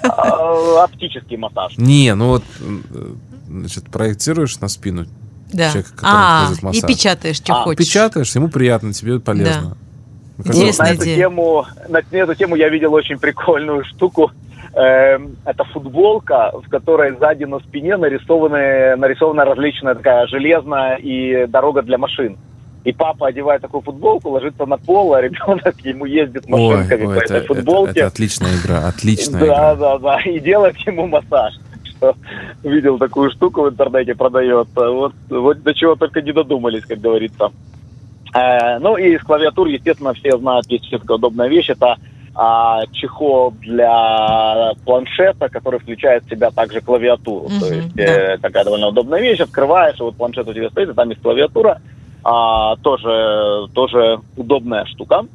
А, 0.02 0.84
Оптический 0.84 1.36
массаж. 1.36 1.78
Не, 1.78 2.14
ну 2.14 2.28
вот, 2.30 2.42
э, 2.60 3.12
значит, 3.50 3.90
проектируешь 3.90 4.58
на 4.60 4.68
спину, 4.68 5.06
Да. 5.52 5.70
Человек, 5.70 5.90
который 5.96 6.10
А, 6.14 6.46
делает 6.60 6.84
и 6.84 6.86
печатаешь, 6.86 7.36
что 7.36 7.52
А, 7.54 7.62
хочешь. 7.64 7.78
печатаешь, 7.78 8.34
ему 8.36 8.48
приятно, 8.48 8.92
тебе 8.92 9.18
полезно. 9.18 9.76
Ну, 10.38 10.44
как 10.44 10.46
бы- 10.46 10.58
Интересная 10.58 10.86
на 10.90 10.94
эту 10.94 11.02
идея. 11.04 11.16
тему, 11.16 11.66
на, 11.88 12.00
на 12.10 12.16
эту 12.16 12.34
тему 12.36 12.54
я 12.56 12.68
видел 12.68 12.94
очень 12.94 13.18
прикольную 13.18 13.84
штуку. 13.84 14.30
Эм, 14.74 15.36
это 15.44 15.64
футболка, 15.64 16.52
в 16.64 16.68
которой 16.70 17.16
сзади 17.18 17.42
на 17.44 17.58
спине 17.58 17.96
нарисованы, 17.96 18.94
нарисована 18.96 19.44
различная 19.44 19.96
такая 19.96 20.28
железная 20.28 20.94
и 20.96 21.46
дорога 21.48 21.82
для 21.82 21.98
машин. 21.98 22.38
И 22.84 22.92
папа 22.92 23.26
одевает 23.26 23.60
такую 23.60 23.82
футболку, 23.82 24.30
ложится 24.30 24.64
на 24.66 24.78
пол, 24.78 25.12
а 25.14 25.20
ребенок 25.20 25.74
ему 25.84 26.06
ездит 26.06 26.44
Ой, 26.48 26.76
машинками 26.76 27.06
ой, 27.06 27.14
по 27.16 27.18
это, 27.24 27.34
этой 27.34 27.44
это- 27.44 27.54
футболке. 27.54 27.90
это 28.00 28.06
отличная 28.06 28.56
игра, 28.56 28.86
отличная 28.88 29.40
да, 29.40 29.46
игра. 29.46 29.74
да, 29.74 29.98
да. 29.98 30.20
И 30.20 30.38
делает 30.38 30.76
ему 30.86 31.08
массаж. 31.08 31.54
Что 32.00 32.16
видел 32.62 32.98
такую 32.98 33.30
штуку 33.30 33.62
в 33.62 33.68
интернете 33.68 34.14
продается. 34.14 34.90
Вот, 34.90 35.12
вот 35.28 35.62
до 35.62 35.74
чего 35.74 35.94
только 35.94 36.22
не 36.22 36.32
додумались, 36.32 36.84
как 36.86 37.00
говорится. 37.00 37.52
Э, 38.34 38.78
ну 38.78 38.96
и 38.96 39.14
из 39.14 39.22
клавиатур, 39.22 39.68
естественно, 39.68 40.14
все 40.14 40.36
знают, 40.38 40.66
есть 40.70 40.86
еще 40.86 40.98
такая 40.98 41.18
удобная 41.18 41.48
вещь. 41.48 41.68
Это 41.68 41.96
а, 42.34 42.86
чехол 42.92 43.52
для 43.60 44.72
планшета, 44.84 45.48
который 45.48 45.80
включает 45.80 46.24
в 46.24 46.30
себя 46.30 46.50
также 46.50 46.80
клавиатуру. 46.80 47.48
Мгм, 47.48 47.60
То 47.60 47.66
есть 47.66 47.94
да. 47.94 48.02
э, 48.02 48.38
такая 48.38 48.64
довольно 48.64 48.88
удобная 48.88 49.20
вещь. 49.20 49.40
Открываешь, 49.40 49.98
вот 49.98 50.16
планшет 50.16 50.48
у 50.48 50.54
тебя 50.54 50.70
стоит, 50.70 50.90
и 50.90 50.94
там 50.94 51.10
есть 51.10 51.20
клавиатура. 51.22 51.80
А, 52.22 52.76
тоже, 52.76 53.68
тоже 53.74 54.20
удобная 54.36 54.84
штука. 54.86 55.26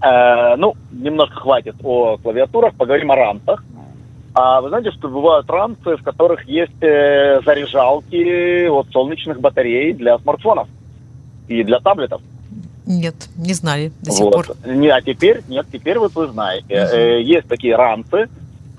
Э, 0.00 0.56
ну, 0.56 0.74
немножко 0.92 1.40
хватит 1.40 1.76
о 1.82 2.16
клавиатурах, 2.18 2.74
поговорим 2.74 3.12
о 3.12 3.16
рампах. 3.16 3.64
А 4.40 4.60
вы 4.60 4.68
знаете, 4.68 4.92
что 4.92 5.08
бывают 5.08 5.50
рампы, 5.50 5.96
в 5.96 6.02
которых 6.04 6.44
есть 6.48 6.80
э, 6.80 7.40
заряжалки 7.44 8.68
от 8.68 8.86
солнечных 8.92 9.40
батарей 9.40 9.92
для 9.92 10.16
смартфонов 10.20 10.68
и 11.48 11.64
для 11.64 11.80
таблетов. 11.80 12.22
Нет, 12.86 13.16
не 13.36 13.52
знали 13.52 13.90
до 14.00 14.12
сих 14.12 14.26
Вот. 14.26 14.34
пор. 14.34 14.56
Не, 14.64 14.90
а 14.90 15.02
теперь, 15.02 15.42
нет, 15.48 15.66
теперь 15.72 15.98
вот 15.98 16.14
вы 16.14 16.28
знаете. 16.28 16.66
Э, 16.72 17.20
есть 17.20 17.48
такие 17.48 17.74
рампы. 17.74 18.28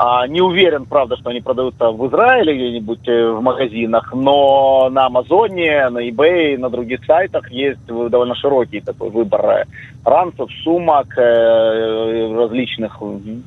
А, 0.02 0.26
не 0.28 0.40
уверен, 0.40 0.86
правда, 0.86 1.18
что 1.18 1.30
они 1.30 1.42
продаются 1.42 1.92
в 1.92 2.08
Израиле 2.08 2.56
где-нибудь 2.56 3.06
э, 3.06 3.32
в 3.32 3.42
магазинах, 3.42 4.14
но 4.14 4.88
на 4.90 5.08
Амазоне, 5.08 5.90
на 5.90 6.08
eBay, 6.08 6.58
на 6.58 6.70
других 6.70 7.04
сайтах 7.04 7.52
есть 7.52 7.86
довольно 7.86 8.34
широкий 8.36 8.80
такой 8.80 9.10
выбор 9.10 9.46
э, 9.46 9.66
ранцев, 10.06 10.50
сумок 10.64 11.18
э, 11.18 12.34
различных 12.34 12.98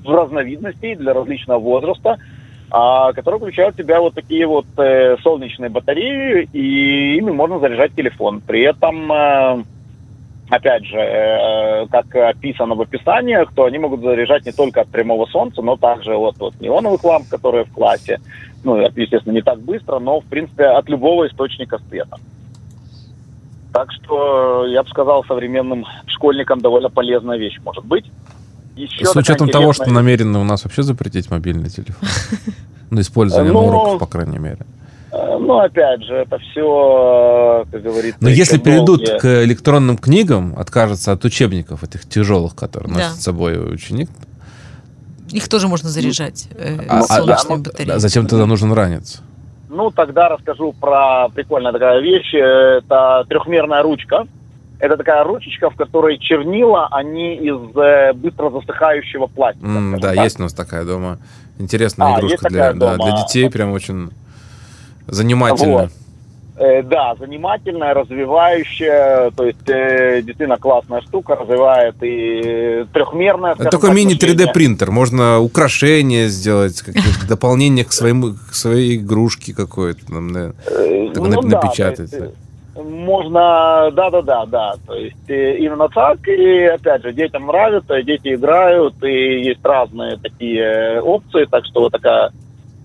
разновидностей 0.05 0.95
для 0.95 1.15
различного 1.15 1.59
возраста, 1.59 2.19
а, 2.71 3.15
которые 3.15 3.39
включают 3.41 3.75
в 3.75 3.79
себя 3.79 4.03
вот 4.03 4.13
такие 4.13 4.47
вот 4.47 4.67
солнечные 5.23 5.71
батареи, 5.71 6.51
и 6.53 7.17
ими 7.17 7.31
можно 7.31 7.61
заряжать 7.61 7.95
телефон. 7.95 8.43
При 8.47 8.61
этом 8.61 9.65
опять 10.53 10.85
же, 10.85 10.99
э, 10.99 11.87
как 11.91 12.15
описано 12.15 12.75
в 12.75 12.83
описаниях, 12.83 13.53
то 13.55 13.65
они 13.65 13.79
могут 13.79 14.03
заряжать 14.03 14.45
не 14.45 14.53
только 14.53 14.83
от 14.83 14.89
прямого 14.89 15.25
солнца, 15.27 15.63
но 15.63 15.77
также 15.77 16.15
от, 16.15 16.41
от 16.43 16.61
неоновых 16.61 17.03
ламп, 17.03 17.29
которые 17.31 17.65
в 17.65 17.73
классе. 17.73 18.21
Ну, 18.63 18.77
естественно, 18.77 19.33
не 19.33 19.41
так 19.41 19.61
быстро, 19.61 19.99
но, 19.99 20.21
в 20.21 20.25
принципе, 20.27 20.65
от 20.65 20.89
любого 20.91 21.27
источника 21.27 21.79
света. 21.89 22.19
Так 23.73 23.91
что, 23.93 24.67
я 24.67 24.83
бы 24.83 24.89
сказал, 24.91 25.25
современным 25.25 25.87
школьникам 26.07 26.61
довольно 26.61 26.91
полезная 26.91 27.39
вещь 27.39 27.59
может 27.65 27.87
быть. 27.87 28.05
Еще 28.77 29.07
С 29.07 29.17
учетом 29.17 29.49
того, 29.49 29.73
что 29.73 29.91
намерены 29.91 30.39
у 30.39 30.45
нас 30.45 30.65
вообще 30.65 30.83
запретить 30.83 31.31
мобильный 31.31 31.71
телефон. 31.71 32.09
Ну, 32.91 33.01
использование 33.01 33.55
на 33.55 33.59
Ну, 33.59 33.69
уроках, 33.69 34.01
по 34.01 34.07
крайней 34.07 34.39
мере. 34.39 34.67
Э, 35.13 35.37
Ну, 35.39 35.59
опять 35.59 36.03
же, 36.05 36.15
это 36.15 36.39
все, 36.39 37.67
как 37.71 37.83
говорится... 37.83 38.19
Но 38.21 38.31
если 38.31 38.59
перейдут 38.59 39.05
долгие- 39.05 39.19
к 39.19 39.45
электронным 39.45 39.99
книгам, 39.99 40.55
откажутся 40.57 41.13
от 41.13 41.25
учебников 41.25 41.85
этих 41.85 42.09
тяжелых, 42.09 42.55
которые 42.55 42.89
Да. 42.93 42.99
носит 42.99 43.21
с 43.21 43.23
собой 43.25 43.75
ученик, 43.75 44.09
Их 45.31 45.49
тоже 45.49 45.69
можно 45.69 45.89
заряжать 45.89 46.49
э, 46.55 46.79
а- 46.89 46.99
а- 46.99 47.03
солнечными 47.03 47.57
ну, 47.59 47.63
батареями. 47.65 47.97
а 47.97 47.99
зачем 47.99 48.27
тогда 48.27 48.47
нужен 48.47 48.73
ранец? 48.73 49.23
Ну, 49.71 49.91
тогда 49.91 50.29
расскажу 50.29 50.75
про 50.75 51.29
прикольная 51.35 51.73
такая 51.73 52.01
вещь. 52.01 52.35
Э, 52.35 52.79
Это 52.85 53.25
трехмерная 53.29 53.83
ручка. 53.83 54.27
Это 54.79 54.97
такая 54.97 55.25
ручечка, 55.25 55.71
в 55.71 55.77
которой 55.77 56.19
чернила, 56.19 56.89
они 56.91 57.37
из 57.37 57.77
э, 57.77 58.13
быстро 58.15 58.51
засыхающего 58.51 59.27
пластика. 59.29 59.65
Скажем 59.65 60.01
Да, 60.01 60.09
так. 60.15 60.25
есть 60.25 60.39
у 60.41 60.43
нас 60.43 60.53
такая 60.53 60.85
дома. 60.85 61.19
Интересная 61.59 62.09
А, 62.15 62.19
игрушка 62.19 62.49
для, 62.49 62.73
да, 62.75 62.95
дома. 62.97 63.05
для 63.11 63.23
детей, 63.23 63.49
прям 63.49 63.73
очень 63.73 64.11
занимательно. 65.07 65.73
Вот. 65.73 65.91
Э, 66.55 66.83
да, 66.83 67.15
занимательная, 67.19 67.95
развивающая, 67.95 69.31
то 69.31 69.45
есть 69.45 69.69
э, 69.69 70.21
действительно 70.23 70.59
классная 70.59 71.01
штука, 71.01 71.35
развивает 71.35 71.97
и 72.03 72.85
трехмерная. 72.93 73.55
Это 73.55 73.71
такой 73.71 73.95
мини 73.95 74.19
3D 74.19 74.53
принтер, 74.53 74.91
можно 74.91 75.41
украшения 75.41 76.29
сделать, 76.29 76.81
какие-то 76.83 77.27
дополнения 77.29 77.85
к 77.85 77.93
своему 77.93 78.35
к 78.35 78.55
своей 78.55 78.97
игрушке 78.99 79.55
какой-то, 79.55 80.07
там, 80.07 80.33
да. 80.33 80.53
Так 80.67 81.25
нап- 81.25 81.47
напечатать. 81.47 82.15
Можно, 82.75 83.91
да-да-да, 83.93 84.47
да. 84.47 84.75
То 84.87 84.95
есть 84.95 85.29
э, 85.29 85.57
именно 85.57 85.89
так, 85.89 86.29
и 86.29 86.65
опять 86.65 87.03
же, 87.03 87.13
детям 87.13 87.47
нравится, 87.47 88.03
дети 88.03 88.35
играют, 88.35 89.03
и 89.03 89.43
есть 89.43 89.65
разные 89.65 90.19
такие 90.19 90.63
э, 90.63 91.01
опции, 91.01 91.47
так 91.51 91.65
что 91.65 91.81
вот 91.81 91.93
такая 91.93 92.31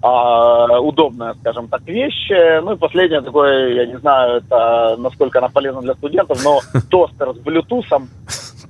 а, 0.08 0.80
удобная, 0.80 1.34
скажем 1.42 1.68
так, 1.68 1.82
вещь. 1.86 2.30
Ну 2.64 2.74
и 2.74 2.78
последнее 2.78 3.22
такое, 3.22 3.74
я 3.74 3.86
не 3.86 3.98
знаю, 3.98 4.38
это 4.38 4.96
насколько 4.98 5.40
она 5.40 5.50
полезна 5.50 5.82
для 5.82 5.94
студентов, 5.96 6.44
но 6.44 6.62
тостер 6.90 7.34
с 7.34 7.38
Bluetooth. 7.38 8.08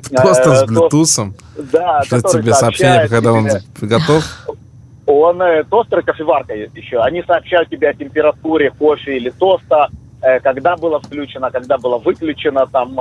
Просто 0.16 0.56
с 0.56 0.64
Э, 0.64 0.66
Bluetooth. 0.66 1.34
Да, 1.72 2.02
Что 2.04 2.22
тебе 2.22 2.54
сообщение, 2.54 3.08
когда 3.08 3.34
он 3.34 3.48
готов? 3.82 4.24
он 5.06 5.42
э, 5.42 5.64
тостер 5.64 6.00
и 6.00 6.04
кофеварка 6.04 6.54
еще. 6.54 7.00
Они 7.00 7.24
сообщают 7.24 7.70
тебе 7.70 7.90
о 7.90 7.94
температуре 7.94 8.72
кофе 8.72 9.18
или 9.18 9.30
тоста, 9.30 9.90
э, 10.22 10.40
когда 10.40 10.76
было 10.78 11.00
включено, 11.00 11.52
когда 11.52 11.78
было 11.78 11.98
выключено, 11.98 12.66
там 12.68 13.00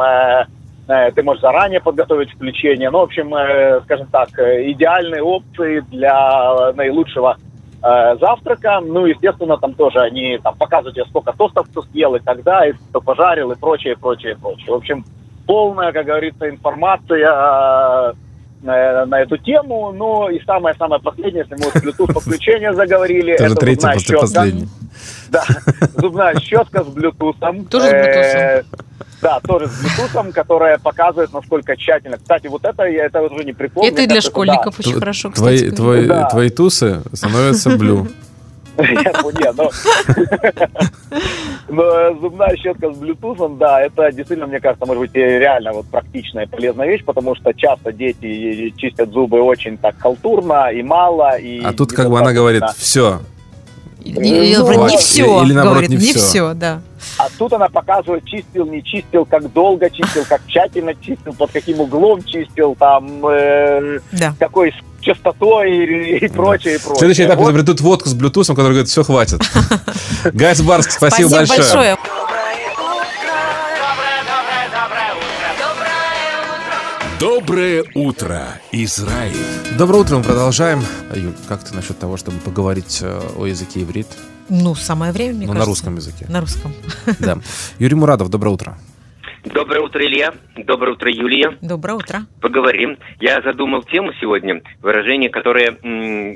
ты 1.17 1.23
можешь 1.25 1.43
заранее 1.43 1.81
подготовить 1.81 2.31
включение. 2.31 2.91
Ну, 2.91 3.01
в 3.01 3.03
общем, 3.03 3.35
скажем 3.83 4.07
так, 4.07 4.29
идеальные 4.39 5.21
опции 5.21 5.81
для 5.91 6.73
наилучшего 6.75 7.39
э, 7.87 8.17
завтрака. 8.19 8.81
Ну, 8.81 9.07
естественно, 9.07 9.57
там 9.59 9.75
тоже 9.75 10.01
они 10.01 10.39
там 10.39 10.57
показывают 10.57 10.95
тебе, 10.95 11.07
сколько 11.07 11.33
тостов 11.33 11.69
кто 11.71 11.83
съел 11.83 12.15
и 12.15 12.21
тогда, 12.21 12.67
и 12.67 12.73
кто 12.73 13.01
пожарил, 13.01 13.53
и 13.53 13.59
прочее, 13.59 13.97
прочее, 13.97 14.37
прочее. 14.37 14.67
В 14.69 14.75
общем, 14.75 15.05
полная, 15.47 15.93
как 15.93 16.07
говорится, 16.07 16.49
информация 16.49 17.29
э, 17.29 18.13
на 18.63 19.21
эту 19.21 19.37
тему. 19.39 19.93
Ну 19.93 20.29
и 20.29 20.43
самое-самое 20.45 21.01
последнее, 21.01 21.45
если 21.49 21.55
мы 21.63 21.71
вот 21.73 21.83
Bluetooth 21.83 22.13
подключение 22.13 22.75
заговорили, 22.75 23.37
Тоже 23.37 23.53
это 23.53 23.61
третий 23.61 23.81
зубная 23.81 23.95
после 23.95 24.07
щетка. 24.07 24.21
последней. 24.27 24.69
Да, 25.31 25.45
зубная 25.97 26.41
щетка 26.41 26.85
с 26.85 26.87
Bluetooth. 26.89 27.69
Тоже 27.69 27.87
с 27.87 27.93
Э, 27.93 28.63
Да, 29.23 29.41
тоже 29.41 29.67
с 29.69 29.85
Bluetooth, 29.85 30.33
которая 30.33 30.79
показывает, 30.79 31.33
насколько 31.33 31.77
тщательно. 31.77 32.19
Кстати, 32.19 32.47
вот 32.49 32.65
это, 32.65 32.85
я 32.85 33.07
это 33.07 33.23
уже 33.23 33.45
не 33.45 33.53
припомню. 33.53 33.91
Это 33.91 34.03
и 34.03 34.07
для 34.07 34.21
школьников 34.21 34.79
очень 34.79 34.95
хорошо, 34.95 35.31
Твои, 35.31 35.57
кстати. 35.71 36.31
твои 36.31 36.51
тусы 36.51 37.03
становятся 37.13 37.71
блю. 37.77 38.09
Понял, 39.23 39.55
но... 39.57 39.71
Но 41.69 41.83
э, 41.83 42.15
зубная 42.21 42.57
щетка 42.57 42.93
с 42.93 42.97
Bluetooth, 42.97 43.59
да, 43.59 43.81
это 43.81 44.13
действительно, 44.13 44.47
мне 44.47 44.61
кажется, 44.61 44.87
может 44.87 45.01
быть, 45.01 45.15
реально 45.15 45.73
вот 45.73 45.87
практичная 45.87 46.45
и 46.45 46.49
полезная 46.49 46.87
вещь, 46.87 47.05
потому 47.05 47.35
что 47.35 47.53
часто 47.53 47.93
дети 47.93 48.73
чистят 48.77 49.11
зубы 49.11 49.41
очень 49.41 49.77
так 49.77 49.99
халтурно 49.99 50.71
и 50.71 50.83
мало. 50.83 51.37
И 51.39 51.63
А 51.65 51.73
тут 51.73 51.93
как 51.93 52.09
бы 52.09 52.21
она 52.21 52.33
говорит, 52.33 52.63
все, 52.77 53.21
Не, 54.13 54.57
Ну, 54.59 54.87
не 54.89 54.97
все, 54.99 55.43
Или, 55.45 55.53
наоборот, 55.53 55.83
говорит, 55.85 55.91
не 55.91 55.97
не 55.97 56.13
всё. 56.13 56.19
все, 56.21 56.55
да. 56.55 56.81
А 57.19 57.29
тут 57.39 57.53
она 57.53 57.69
показывает, 57.69 58.25
чистил, 58.25 58.67
не 58.67 58.83
чистил, 58.83 59.25
как 59.25 59.53
долго 59.53 59.89
чистил, 59.91 60.25
как 60.29 60.41
тщательно 60.47 60.95
чистил, 60.95 61.33
под 61.35 61.51
каким 61.53 61.81
углом 61.81 62.23
чистил, 62.25 62.75
там, 62.79 63.25
э, 63.27 64.01
Да. 64.13 64.35
какой 64.39 64.73
частотой 65.01 65.71
и, 65.73 66.19
и 66.25 66.29
прочее, 66.29 66.75
и 66.77 66.79
прочее. 66.79 66.99
Следующий 66.99 67.25
этап 67.25 67.39
Вот. 67.39 67.45
изобретут 67.45 67.81
водку 67.81 68.09
с 68.09 68.15
блютусом, 68.15 68.57
который 68.57 68.73
говорит, 68.73 68.89
все, 68.89 69.05
хватит. 69.05 69.41
Гайс 70.33 70.61
Барск, 70.63 70.91
спасибо, 70.91 71.31
большое. 71.31 71.97
Доброе 77.21 77.85
утро, 77.95 78.47
Израиль. 78.73 79.35
Доброе 79.79 80.01
утро, 80.03 80.19
мы 80.19 80.23
продолжаем. 80.23 80.83
Юль, 81.15 81.33
как 81.49 81.65
ты 81.65 81.75
насчет 81.75 81.99
того, 81.99 82.17
чтобы 82.17 82.39
поговорить 82.39 82.99
э, 83.01 83.21
о 83.39 83.47
языке 83.47 83.83
иврит? 83.83 84.07
Ну, 84.51 84.75
самое 84.75 85.13
время, 85.13 85.35
мне 85.35 85.47
Ну, 85.47 85.55
на 85.55 85.61
кажется. 85.61 85.71
русском 85.71 85.97
языке. 85.97 86.27
На 86.29 86.41
русском. 86.41 86.75
Да. 87.19 87.39
Юрий 87.79 87.95
Мурадов, 87.95 88.29
доброе 88.29 88.51
утро. 88.51 88.79
Доброе 89.55 89.81
утро, 89.81 90.05
Илья. 90.05 90.35
Доброе 90.57 90.93
утро, 90.93 91.09
Юлия. 91.11 91.57
Доброе 91.63 91.95
утро. 91.95 92.19
Поговорим. 92.41 92.99
Я 93.21 93.41
задумал 93.43 93.85
тему 93.85 94.13
сегодня, 94.21 94.61
выражение, 94.83 95.31
которое, 95.31 95.77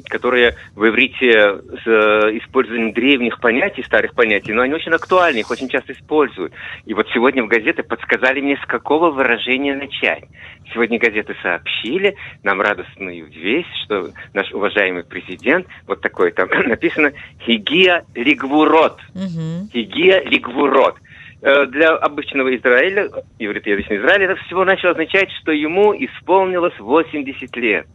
которое 0.08 0.56
в 0.76 0.88
иврите 0.88 1.28
с 1.28 1.86
э, 1.86 2.38
использованием 2.38 2.92
древних 2.92 3.40
понятий, 3.40 3.82
старых 3.82 4.14
понятий, 4.14 4.52
но 4.52 4.62
они 4.62 4.74
очень 4.74 4.92
актуальны, 4.92 5.38
их 5.38 5.50
очень 5.50 5.68
часто 5.68 5.92
используют. 5.92 6.52
И 6.86 6.94
вот 6.94 7.08
сегодня 7.12 7.42
в 7.42 7.48
газеты 7.48 7.82
подсказали 7.82 8.40
мне, 8.40 8.56
с 8.56 8.66
какого 8.66 9.10
выражения 9.10 9.74
начать. 9.74 10.24
Сегодня 10.72 11.00
газеты 11.00 11.34
сообщили 11.42 12.16
нам 12.44 12.60
радостную 12.60 13.26
весть, 13.26 13.74
что 13.84 14.10
наш 14.34 14.52
уважаемый 14.52 15.02
президент, 15.02 15.66
вот 15.88 16.00
такой 16.00 16.30
там 16.30 16.48
написано, 16.66 17.12
«Хигия 17.44 18.04
лигвурот». 18.14 19.00
Мгм. 19.14 19.68
Хигия 19.72 20.22
лигвурот. 20.22 20.94
Э, 21.42 21.66
Для 21.66 21.96
обычного 21.96 22.54
Израиля, 22.56 23.08
ивритоязычного 23.38 23.98
Израиля, 24.00 24.32
это 24.32 24.36
всего 24.44 24.64
начало 24.64 24.92
означать, 24.92 25.30
что 25.40 25.52
ему 25.52 25.94
исполнилось 25.94 26.78
80 26.78 27.56
лет. 27.56 27.86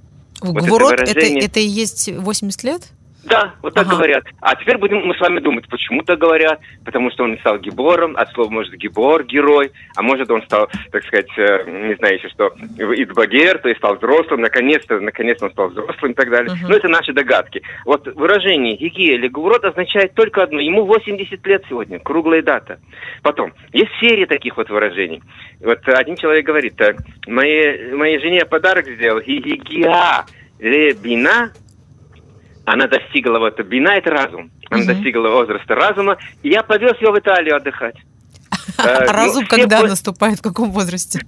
Вот 0.42 0.58
это 0.58 0.66
Гвурот, 0.68 0.94
это, 0.94 1.14
выражение. 1.14 1.46
это 1.46 1.60
и 1.60 1.68
есть 1.68 2.10
80 2.12 2.64
лет? 2.64 2.82
Да, 3.26 3.56
вот 3.62 3.74
так 3.74 3.88
Ага. 3.88 3.96
говорят. 3.96 4.24
А 4.42 4.56
теперь 4.56 4.78
будем 4.78 5.06
мы 5.06 5.16
с 5.16 5.20
вами 5.20 5.40
думать, 5.40 5.68
почему 5.68 6.04
так 6.04 6.20
говорят. 6.20 6.60
Потому 6.84 7.10
что 7.12 7.24
он 7.24 7.38
стал 7.40 7.58
гибором, 7.58 8.16
от 8.16 8.32
слова 8.32 8.50
может 8.50 8.74
гибор, 8.76 9.24
герой, 9.24 9.72
а 9.96 10.02
может 10.02 10.30
он 10.30 10.44
стал, 10.44 10.70
так 10.92 11.04
сказать, 11.06 11.30
э, 11.38 11.64
не 11.88 11.96
знаю 11.96 12.16
еще 12.16 12.30
что, 12.30 12.50
идбагер, 12.78 13.58
то 13.60 13.70
есть 13.70 13.80
стал 13.80 13.96
взрослым, 13.96 14.42
наконец-то, 14.42 15.00
наконец-то 15.00 15.46
он 15.46 15.52
стал 15.52 15.70
взрослым 15.70 16.12
и 16.12 16.16
так 16.16 16.30
далее. 16.30 16.54
Мгм. 16.54 16.70
Но 16.70 16.76
это 16.76 16.88
наши 16.88 17.14
догадки. 17.14 17.62
Вот 17.86 18.08
выражение 18.16 18.78
гигия 18.78 19.16
или 19.16 19.28
гурот 19.28 19.66
означает 19.66 20.14
только 20.14 20.44
одно. 20.44 20.60
Ему 20.60 20.86
80 20.86 21.46
лет 21.48 21.64
сегодня, 21.68 22.00
круглая 22.00 22.42
дата. 22.42 22.80
Потом, 23.24 23.54
есть 23.74 23.92
серия 24.00 24.28
таких 24.28 24.58
вот 24.58 24.70
выражений. 24.70 25.22
Вот 25.62 25.80
один 25.88 26.16
человек 26.16 26.46
говорит, 26.46 26.76
так, 26.76 26.98
моей, 27.28 27.92
моей 27.94 28.20
жене 28.20 28.46
подарок 28.46 28.88
сделал, 28.88 29.20
гигия 29.22 30.26
лебина, 30.60 31.52
она 32.66 32.88
достигла 32.88 33.40
вот 33.40 33.60
бина 33.62 33.90
это 33.98 34.10
разум. 34.12 34.52
Она 34.70 34.84
Мгм. 34.84 34.88
достигла 34.94 35.30
возраста 35.30 35.76
разума, 35.76 36.18
и 36.44 36.50
я 36.50 36.64
повез 36.64 37.00
ее 37.00 37.12
в 37.12 37.20
Италию 37.20 37.56
отдыхать. 37.56 37.96
Э, 38.78 38.82
А 38.82 39.06
ну, 39.06 39.12
разум 39.14 39.46
когда 39.46 39.84
наступает, 39.84 40.40
в 40.40 40.42
каком 40.42 40.72
возрасте? 40.72 41.20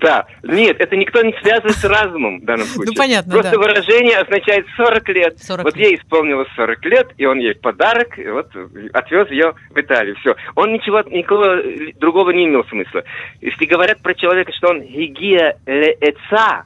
Да, 0.00 0.26
нет, 0.42 0.76
это 0.80 0.96
никто 0.96 1.20
не 1.22 1.32
связывает 1.42 1.76
с 1.76 1.84
разумом 1.84 2.40
в 2.40 2.44
данном 2.44 2.66
случае. 2.66 2.92
Ну, 2.92 2.96
понятно, 2.96 3.32
Просто 3.32 3.58
выражение 3.58 4.16
означает 4.18 4.64
40 4.76 5.08
лет. 5.10 5.38
40 5.42 5.64
вот 5.64 5.76
ей 5.76 5.96
исполнилось 5.96 6.48
40 6.56 6.84
лет, 6.86 7.08
и 7.18 7.26
он 7.26 7.38
ей 7.40 7.54
подарок, 7.56 8.18
и 8.18 8.26
вот 8.28 8.48
отвез 8.94 9.28
ее 9.30 9.54
в 9.70 9.78
Италию. 9.78 10.16
Все. 10.20 10.34
Он 10.54 10.72
ничего, 10.72 11.02
никакого 11.02 11.56
другого 11.98 12.30
не 12.30 12.46
имел 12.46 12.64
смысла. 12.66 13.02
Если 13.40 13.66
говорят 13.66 14.00
про 14.00 14.14
человека, 14.14 14.52
что 14.56 14.68
он 14.70 14.80
гигия 14.82 15.58
ле 15.66 15.96
эца, 16.00 16.64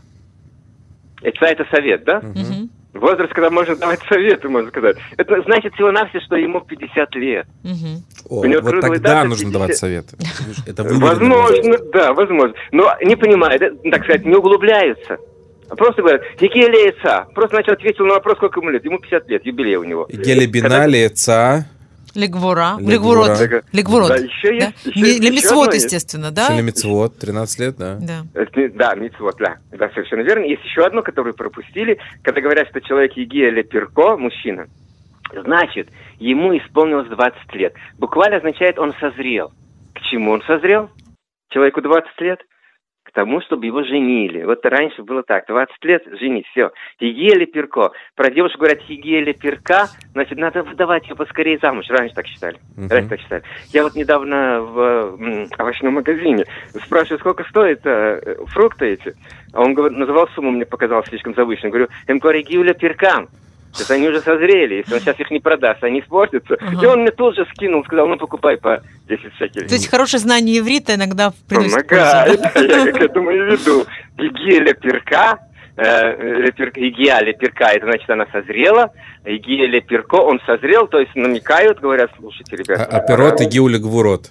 эца 1.23 1.45
это 1.47 1.67
совет, 1.75 2.05
да? 2.05 2.23
Возраст, 2.99 3.33
когда 3.33 3.51
можно 3.51 3.77
давать 3.77 4.01
советы, 4.09 4.49
можно 4.49 4.71
сказать. 4.71 4.97
Это 5.17 5.41
значит 5.43 5.75
всего-навсего, 5.75 6.21
что 6.21 6.37
ему 6.37 6.61
50 6.61 7.15
лет. 7.17 7.47
О, 8.29 8.41
У 8.41 8.45
него 8.45 8.61
вот 8.63 8.81
тогда 8.81 8.99
дата 8.99 9.29
нужно 9.29 9.47
50. 9.47 9.53
давать 9.53 9.77
советы. 9.77 10.17
Это 10.67 10.83
Возможно, 10.85 11.37
возраст. 11.37 11.91
да, 11.93 12.13
возможно. 12.13 12.55
Но 12.73 12.95
не 13.03 13.17
понимают, 13.17 13.63
так 13.91 14.05
сказать, 14.05 14.25
не 14.27 14.35
углубляются. 14.35 15.19
А 15.71 15.77
Просто 15.77 16.01
говорят, 16.03 16.23
какие 16.39 16.67
леца? 16.67 17.27
Просто 17.35 17.57
начал 17.57 17.73
ответил 17.75 18.07
на 18.07 18.15
вопрос, 18.15 18.37
сколько 18.37 18.61
ему 18.61 18.71
лет. 18.71 18.85
Ему 18.85 18.99
50 18.99 19.29
лет, 19.29 19.45
юбилей 19.45 19.77
у 19.77 19.85
него. 19.85 20.07
Гелебиналия, 20.11 21.11
ца, 21.11 21.67
Легвура. 22.15 22.77
Легвурот. 22.79 23.65
Легвурот. 23.73 24.09
Да, 24.09 24.17
еще 24.17 24.55
есть, 24.55 24.67
Да? 24.85 24.91
еще- 24.91 25.01
еще 25.01 25.21
Лемицвод, 25.21 25.75
естественно, 25.75 26.31
да? 26.31 26.47
Шелемицвод, 26.49 27.19
13 27.19 27.59
лет, 27.61 27.77
да. 27.77 27.99
Да. 28.01 28.23
Это- 28.35 28.69
Да, 28.75 28.95
митцвот, 28.95 29.37
да. 29.39 29.57
Да, 29.73 29.89
совершенно 29.91 30.21
верно. 30.23 30.45
Есть 30.45 30.65
еще 30.65 30.85
одно, 30.85 31.03
которое 31.03 31.33
пропустили. 31.33 31.99
Когда 32.23 32.41
говорят, 32.41 32.69
что 32.69 32.81
человек 32.81 33.13
Егия 33.17 33.51
Леперко, 33.51 34.17
мужчина, 34.17 34.67
значит, 35.33 35.89
ему 36.19 36.57
исполнилось 36.57 37.09
20 37.09 37.55
лет. 37.55 37.75
Буквально 37.99 38.37
означает, 38.39 38.79
он 38.79 38.95
созрел. 39.01 39.53
К 39.95 40.01
чему 40.11 40.33
он 40.33 40.43
созрел? 40.47 40.91
Человеку 41.51 41.81
20 41.83 42.21
лет? 42.21 42.41
К 43.09 43.13
тому, 43.13 43.41
чтобы 43.41 43.65
его 43.65 43.83
женили. 43.85 44.45
Вот 44.45 44.65
раньше 44.67 45.03
было 45.03 45.23
так, 45.23 45.47
20 45.47 45.83
лет, 45.85 46.03
женить, 46.21 46.47
все. 46.49 46.73
Егия 47.01 47.37
Леперко. 47.37 47.93
Про 48.15 48.31
девушку 48.31 48.59
говорят 48.59 48.83
Егия 48.83 49.23
Леперка, 49.23 49.87
значит, 50.13 50.37
надо 50.37 50.63
выдавать 50.63 51.09
ее 51.09 51.17
поскорее 51.17 51.59
замуж. 51.59 51.87
Раньше 51.89 52.15
так 52.15 52.27
считали. 52.27 52.59
Мгм. 52.77 52.89
Раньше 52.89 53.09
так 53.09 53.21
считали. 53.21 53.43
Я 53.73 53.83
вот 53.85 53.95
недавно 53.95 54.61
в 54.61 55.19
овощном 55.59 55.95
магазине 55.95 56.45
спрашиваю, 56.85 57.19
сколько 57.19 57.45
стоят 57.45 57.81
э, 57.85 58.37
фрукты 58.49 58.93
эти. 58.93 59.15
А 59.55 59.63
он 59.63 59.73
говорит, 59.73 59.97
называл 59.97 60.29
сумму, 60.35 60.51
мне 60.51 60.67
показалось 60.67 61.09
слишком 61.09 61.35
завышенной. 61.35 61.71
Говорю, 61.71 61.89
«Эмкори 62.09 62.43
Гиуля 62.43 62.75
перкам. 62.75 63.29
То 63.79 63.83
есть 63.83 63.91
они 63.93 64.09
уже 64.09 64.21
созрели, 64.21 64.75
если 64.77 64.95
он 64.95 65.01
сейчас 65.01 65.21
их 65.21 65.31
не 65.31 65.39
продаст, 65.39 65.85
они 65.85 66.01
испортятся. 66.01 66.57
Ага. 66.61 66.83
И 66.83 66.87
он 66.87 67.03
мне 67.03 67.13
тут 67.13 67.37
же 67.37 67.47
скинул, 67.55 67.85
сказал, 67.85 68.09
ну 68.09 68.17
покупай 68.17 68.57
по 68.57 68.83
10 69.09 69.21
шекелей. 69.39 69.69
То 69.69 69.75
есть 69.75 69.89
хорошее 69.89 70.21
знание 70.21 70.59
иврита 70.59 70.97
иногда 70.97 71.33
приносит 71.49 71.87
Помогает, 71.87 72.53
пользу, 72.53 72.69
я 72.69 72.93
как 72.93 73.03
этому 73.03 73.31
и 73.31 73.39
веду. 73.39 73.87
Гигия 74.17 74.75
перка, 74.75 75.39
Игия 75.79 77.33
перка, 77.35 77.67
это 77.73 77.87
значит, 77.87 78.11
она 78.11 78.27
созрела. 78.33 78.93
Игия 79.25 79.81
перко, 79.81 80.17
он 80.17 80.41
созрел, 80.47 80.87
то 80.89 80.99
есть 80.99 81.15
намекают, 81.15 81.81
говорят, 81.81 82.11
слушайте, 82.19 82.57
А 82.57 82.59
ребята. 82.59 82.85
а 82.85 83.01
пирот 83.01 83.41
и 83.41 83.45
гиуля 83.45 83.79
гвурот. 83.79 84.31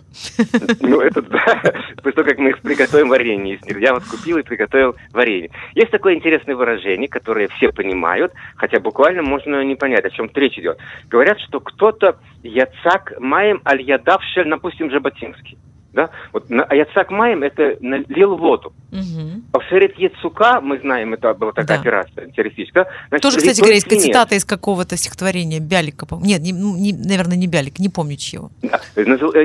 Ну, 0.81 1.01
это 1.01 1.21
да. 1.21 1.61
После 2.03 2.11
того, 2.11 2.27
как 2.27 2.37
мы 2.39 2.49
их 2.49 2.59
приготовим 2.59 3.09
варенье 3.09 3.55
из 3.55 3.65
них. 3.65 3.79
Я 3.79 3.93
вот 3.93 4.03
купил 4.03 4.37
и 4.37 4.43
приготовил 4.43 4.95
варенье. 5.13 5.51
Есть 5.75 5.91
такое 5.91 6.15
интересное 6.15 6.55
выражение, 6.55 7.07
которое 7.07 7.47
все 7.47 7.71
понимают, 7.71 8.33
хотя 8.55 8.79
буквально 8.79 9.21
можно 9.23 9.63
не 9.63 9.75
понять, 9.75 10.05
о 10.05 10.09
чем 10.09 10.29
речь 10.33 10.57
идет. 10.57 10.77
Говорят, 11.09 11.39
что 11.39 11.59
кто-то 11.59 12.17
яцак 12.43 13.13
маем 13.19 13.61
аль 13.65 13.81
ядав 13.81 14.21
шель, 14.33 14.49
допустим, 14.49 14.91
Жаботинский. 14.91 15.57
Да? 15.97 16.11
Вот 16.31 16.47
на 16.51 16.63
Аяцак 16.63 17.09
Маем 17.09 17.41
это 17.41 17.75
налил 17.81 18.37
воду. 18.37 18.71
Мгм. 18.91 19.45
Оферет 19.51 19.97
Яцука, 19.97 20.61
мы 20.61 20.77
знаем, 20.77 21.15
это 21.15 21.33
была 21.33 21.51
такая 21.53 21.77
Да. 21.77 21.81
операция 21.81 22.27
террористическая. 22.27 22.85
Значит, 23.09 23.23
Тоже, 23.23 23.37
кстати 23.37 23.59
говоря, 23.59 23.73
есть 23.75 23.89
цитата 23.89 24.35
из 24.35 24.45
какого-то 24.45 24.95
стихотворения 24.95 25.59
Бялика. 25.59 26.05
Нет, 26.21 26.41
не- 26.41 26.53
ну, 26.53 26.77
не- 26.77 26.93
наверное, 26.93 27.35
не 27.35 27.47
Бялик, 27.47 27.79
не 27.79 27.89
помню 27.89 28.15
чьего. 28.15 28.51
Да. 28.61 28.79
Назов- 28.95 29.35
э, 29.35 29.43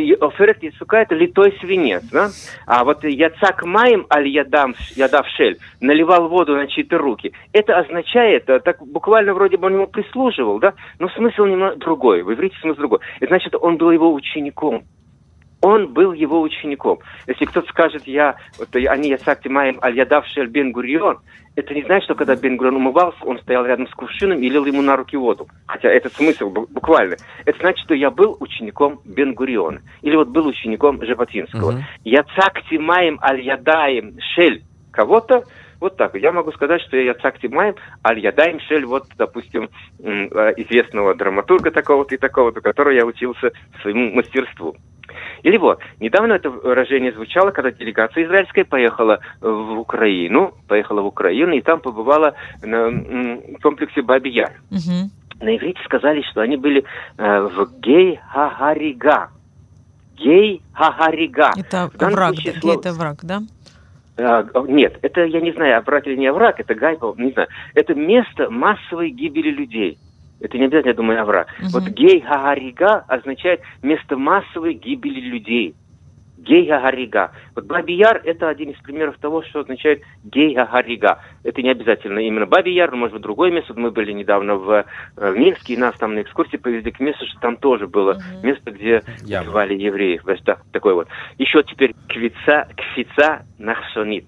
Яцука 0.62 0.99
это 0.99 1.15
литой 1.15 1.57
свинец, 1.61 2.03
да? 2.12 2.31
А 2.67 2.85
вот 2.85 3.03
Яцак 3.05 3.65
Маем 3.65 4.07
аль 4.11 4.29
ядам, 4.29 4.75
ядав 4.95 5.27
шель, 5.29 5.57
наливал 5.81 6.29
воду 6.29 6.55
на 6.55 6.67
чьи-то 6.67 6.99
руки. 6.99 7.33
Это 7.55 7.79
означает, 7.79 8.49
э, 8.51 8.61
так 8.61 8.87
буквально 8.87 9.33
вроде 9.33 9.57
бы 9.57 9.67
он 9.69 9.75
ему 9.75 9.87
прислуживал, 9.87 10.59
да? 10.59 10.75
Но 10.99 11.09
смысл 11.09 11.45
немного 11.47 11.77
другой. 11.77 12.23
В 12.23 12.33
иврите 12.33 12.57
смысл 12.61 12.79
другой. 12.79 12.99
Это 13.21 13.29
значит, 13.29 13.55
он 13.55 13.79
был 13.79 13.91
его 13.91 14.12
учеником. 14.12 14.83
Он 15.62 15.92
был 15.92 16.12
его 16.12 16.40
учеником. 16.40 16.98
Если 17.27 17.44
кто-то 17.44 17.68
скажет, 17.68 18.07
я, 18.07 18.37
вот, 18.59 18.75
они 18.75 19.09
Яцак 19.11 19.44
Маем 19.46 19.79
аль 19.83 19.96
ядав 19.96 20.27
шель 20.27 20.48
бен 20.48 20.72
Гурион, 20.72 21.18
это 21.55 21.75
не 21.75 21.83
значит, 21.83 22.05
что 22.05 22.14
когда 22.14 22.35
Бен 22.35 22.57
Гурион 22.57 22.77
умывался, 22.77 23.18
он 23.25 23.38
стоял 23.40 23.66
рядом 23.66 23.87
с 23.87 23.90
кувшином 23.90 24.38
и 24.38 24.48
лил 24.48 24.64
ему 24.64 24.81
на 24.81 24.96
руки 24.96 25.16
воду. 25.16 25.48
Хотя 25.66 25.90
это 25.90 26.09
смысл 26.09 26.51
бу- 26.51 26.66
буквально. 26.70 27.16
Это 27.44 27.59
значит, 27.59 27.85
что 27.85 27.94
я 27.94 28.11
был 28.11 28.37
учеником 28.40 29.01
Бен 29.05 29.35
Гуриона. 29.35 29.83
Или 30.01 30.16
вот 30.16 30.29
был 30.29 30.46
учеником 30.46 31.05
Жаботинского. 31.05 31.72
Мгм. 31.72 31.83
Я 32.05 32.25
цакти 32.37 32.79
маем 32.79 33.18
аль 33.22 33.40
ядаем 33.42 34.16
шель 34.35 34.64
кого-то. 34.92 35.44
Вот 35.79 35.96
так. 35.96 36.14
Я 36.14 36.33
могу 36.33 36.53
сказать, 36.53 36.81
что 36.83 36.96
я 36.96 37.12
цакти 37.14 37.48
маем 37.48 37.75
аль 38.07 38.18
ядаем 38.18 38.59
шель, 38.61 38.87
вот, 38.87 39.05
допустим, 39.18 39.68
э, 39.98 40.55
известного 40.57 41.14
драматурга 41.14 41.70
такого-то 41.70 42.14
и 42.14 42.18
такого-то, 42.18 42.61
который 42.61 42.96
я 42.96 43.05
учился 43.05 43.53
своему 43.83 44.14
мастерству. 44.14 44.75
Или 45.42 45.57
вот, 45.57 45.81
недавно 46.01 46.35
это 46.35 46.51
выражение 46.51 47.12
звучало, 47.12 47.51
когда 47.51 47.70
делегация 47.70 48.25
израильская 48.25 48.64
поехала 48.64 49.20
в 49.40 49.79
Украину, 49.79 50.55
поехала 50.68 51.01
в 51.03 51.07
Украину, 51.07 51.53
и 51.55 51.61
там 51.61 51.81
побывала 51.81 52.35
на 52.62 52.90
комплексе 53.62 54.03
Баби-Яр. 54.03 54.53
Мгм. 54.70 55.11
На 55.40 55.57
иврите 55.57 55.81
сказали, 55.85 56.22
что 56.22 56.40
они 56.40 56.57
были 56.57 56.85
э, 57.18 57.40
в 57.40 57.81
Гей-Хагарига. 57.81 59.31
Гей-Хагарига. 60.16 61.53
Это 61.57 61.90
враг, 61.94 62.35
случае 62.35 62.55
слово- 62.61 62.79
это 62.81 62.92
враг, 62.92 63.18
да? 63.22 63.42
А, 64.18 64.44
нет, 64.68 64.98
это 65.03 65.25
я 65.25 65.40
не 65.40 65.53
знаю, 65.53 65.79
овраг 65.79 66.07
или 66.07 66.16
не 66.16 66.27
овраг, 66.27 66.61
это 66.61 66.75
гай, 66.75 66.96
был, 66.96 67.14
не 67.16 67.33
знаю. 67.33 67.48
Это 67.75 67.94
место 67.94 68.51
массовой 68.51 69.11
гибели 69.11 69.51
людей. 69.51 69.98
Это 70.43 70.59
не 70.59 70.65
обязательно, 70.65 70.91
я 70.91 70.97
думаю, 70.97 71.23
овраг. 71.23 71.47
Мгм. 71.61 71.69
Вот 71.69 71.85
гей-гагарига 71.85 73.05
означает 73.07 73.61
место 73.81 74.17
массовой 74.17 74.75
гибели 74.75 75.21
людей. 75.21 75.75
Гей-гагарига. 76.37 77.31
Вот 77.55 77.67
Баби-Яр– 77.67 78.21
это 78.25 78.49
один 78.49 78.71
из 78.71 78.79
примеров 78.79 79.17
того, 79.19 79.43
что 79.45 79.61
означает 79.61 80.03
гей-гагарига. 80.25 81.21
Это 81.45 81.63
не 81.63 81.71
обязательно 81.71 82.19
именно 82.19 82.47
Баби-Яр, 82.47 82.91
но, 82.91 82.97
может 82.97 83.13
быть, 83.13 83.23
другое 83.23 83.53
место. 83.53 83.73
Вот 83.73 83.81
Мы 83.81 83.93
были 83.93 84.11
недавно 84.11 84.57
в, 84.57 84.71
э, 84.73 84.85
в 85.31 85.39
Минске, 85.39 85.75
и 85.75 85.77
нас 85.77 85.95
там 85.99 86.15
на 86.17 86.23
экскурсии 86.23 86.57
повезли 86.57 86.91
к 86.91 86.99
месту, 86.99 87.25
что 87.27 87.39
там 87.39 87.57
тоже 87.57 87.87
было 87.87 88.15
Мгм. 88.15 88.47
место, 88.49 88.73
где 88.73 89.05
Яма. 89.23 89.45
убивали 89.47 89.75
евреев. 89.75 90.23
Да, 90.45 90.57
такой 90.73 90.95
вот. 90.95 91.07
Еще 91.39 91.63
теперь 91.63 91.95
квица, 92.09 92.67
кфица 92.77 93.47
нахшонит. 93.59 94.25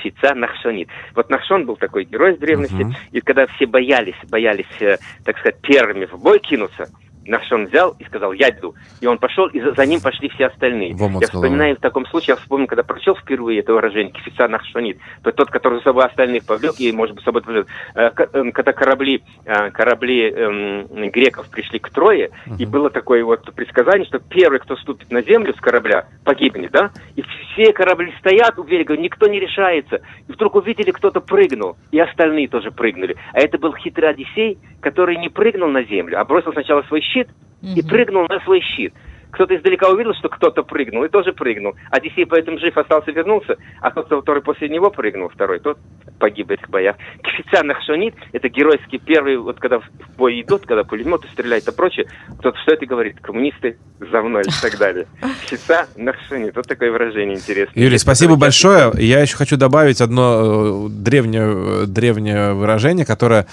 Кфица 0.00 0.34
нахшонит. 0.34 0.88
Вот 1.14 1.30
Нахшон 1.30 1.66
был 1.66 1.76
такой 1.76 2.04
герой 2.04 2.34
в 2.34 2.38
древности, 2.38 2.74
Мгм. 2.74 2.94
и 3.12 3.20
когда 3.20 3.46
все 3.46 3.66
боялись, 3.66 4.14
боялись, 4.30 4.66
э, 4.80 4.96
так 5.24 5.38
сказать, 5.38 5.60
первыми 5.60 6.06
в 6.06 6.18
бой 6.18 6.38
кинуться, 6.40 6.88
Нахшон 7.26 7.66
взял 7.66 7.94
и 7.98 8.04
сказал, 8.04 8.32
я 8.32 8.50
иду. 8.50 8.74
И 9.00 9.06
он 9.06 9.18
пошел, 9.18 9.46
и 9.46 9.60
за, 9.60 9.72
за 9.74 9.86
ним 9.86 10.00
пошли 10.00 10.28
все 10.30 10.46
остальные. 10.46 10.94
Я 11.20 11.26
вспоминаю 11.44 11.76
в 11.76 11.80
таком 11.80 12.06
случае, 12.06 12.34
я 12.34 12.36
вспомнил, 12.36 12.66
когда 12.66 12.82
прочел 12.82 13.14
впервые 13.16 13.60
это 13.60 13.72
выражение 13.72 14.12
«кифица 14.12 14.48
нахшонит», 14.48 14.98
то 15.22 15.32
тот, 15.32 15.50
который 15.50 15.78
за 15.78 15.84
собой 15.84 16.04
остальных 16.06 16.44
повлек, 16.46 16.74
и, 16.78 16.90
может 16.92 17.14
быть, 17.14 17.22
с 17.22 17.24
собой 17.24 17.42
повлек. 17.42 17.66
Э, 17.94 18.10
к- 18.10 18.28
э, 18.32 18.50
Когда 18.52 18.72
корабли, 18.72 19.22
э, 19.44 19.70
корабли 19.70 20.30
эм, 20.30 21.10
греков 21.10 21.48
пришли 21.50 21.78
к 21.78 21.90
Трое, 21.90 22.30
и 22.58 22.66
было 22.66 22.90
такое 22.90 23.24
вот 23.24 23.44
предсказание, 23.54 24.06
что 24.06 24.18
первый, 24.18 24.58
кто 24.60 24.76
ступит 24.76 25.10
на 25.10 25.22
землю 25.22 25.54
с 25.54 25.60
корабля, 25.60 26.06
погибнет, 26.24 26.70
да? 26.72 26.90
И 27.16 27.22
все 27.22 27.72
корабли 27.72 28.12
стоят 28.18 28.58
у 28.58 28.62
берега, 28.64 28.96
никто 28.96 29.26
не 29.28 29.38
решается. 29.40 30.00
И 30.28 30.32
вдруг 30.32 30.54
увидели, 30.56 30.90
кто-то 30.90 31.20
прыгнул, 31.20 31.76
и 31.90 31.98
остальные 32.00 32.48
тоже 32.48 32.70
прыгнули. 32.70 33.16
А 33.32 33.38
это 33.40 33.58
был 33.58 33.74
хитрый 33.74 34.10
Одиссей, 34.10 34.58
который 34.80 35.16
не 35.16 35.28
прыгнул 35.28 35.68
на 35.68 35.84
землю, 35.84 36.18
а 36.20 36.24
бросил 36.24 36.52
сначала 36.52 36.82
свой 36.82 37.00
щит 37.12 37.28
и 37.62 37.80
Мгм. 37.80 37.88
прыгнул 37.88 38.26
на 38.28 38.40
свой 38.40 38.60
щит. 38.60 38.92
Кто-то 39.30 39.56
издалека 39.56 39.88
увидел, 39.88 40.12
что 40.12 40.28
кто-то 40.28 40.62
прыгнул, 40.62 41.04
и 41.04 41.08
тоже 41.08 41.32
прыгнул. 41.32 41.72
Одиссей 41.90 42.26
поэтому 42.26 42.58
жив 42.58 42.76
остался, 42.76 43.12
вернулся, 43.12 43.56
а 43.80 43.90
тот, 43.90 44.06
который 44.08 44.42
после 44.42 44.68
него 44.68 44.90
прыгнул, 44.90 45.30
второй, 45.30 45.58
тот 45.58 45.78
погиб 46.18 46.48
в 46.48 46.50
этих 46.50 46.68
боях. 46.68 46.96
Кфица 47.22 47.62
Нахшонит, 47.64 48.14
это 48.32 48.50
геройский 48.50 48.98
первый, 48.98 49.38
вот 49.38 49.58
когда 49.58 49.78
в 49.78 49.84
бой 50.18 50.42
идут, 50.42 50.66
когда 50.66 50.84
пулеметы 50.84 51.28
стреляют 51.28 51.66
и 51.66 51.72
прочее, 51.72 52.08
тот 52.42 52.58
что 52.58 52.74
это 52.74 52.84
говорит? 52.84 53.20
Коммунисты 53.22 53.78
за 54.00 54.20
мной 54.20 54.42
и 54.42 54.50
так 54.60 54.76
далее. 54.78 55.06
Кфица 55.46 55.86
Нахшонит, 55.96 56.54
вот 56.54 56.66
такое 56.68 56.92
выражение 56.92 57.36
интересное. 57.36 57.82
Юрий, 57.82 57.96
спасибо 57.96 58.36
большое. 58.36 58.92
Я 58.98 59.20
еще 59.20 59.36
хочу 59.38 59.56
добавить 59.56 60.02
одно 60.02 60.88
э, 60.88 60.90
древнее, 60.90 61.84
э, 61.84 61.86
древнее 61.86 62.52
выражение, 62.52 63.06
которое 63.06 63.46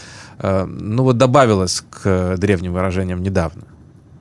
ну 0.67 1.04
вот 1.04 1.17
добавилось 1.17 1.84
к 1.89 2.02
э, 2.06 2.38
древним 2.38 2.73
выражениям 2.73 3.21
недавно. 3.21 3.63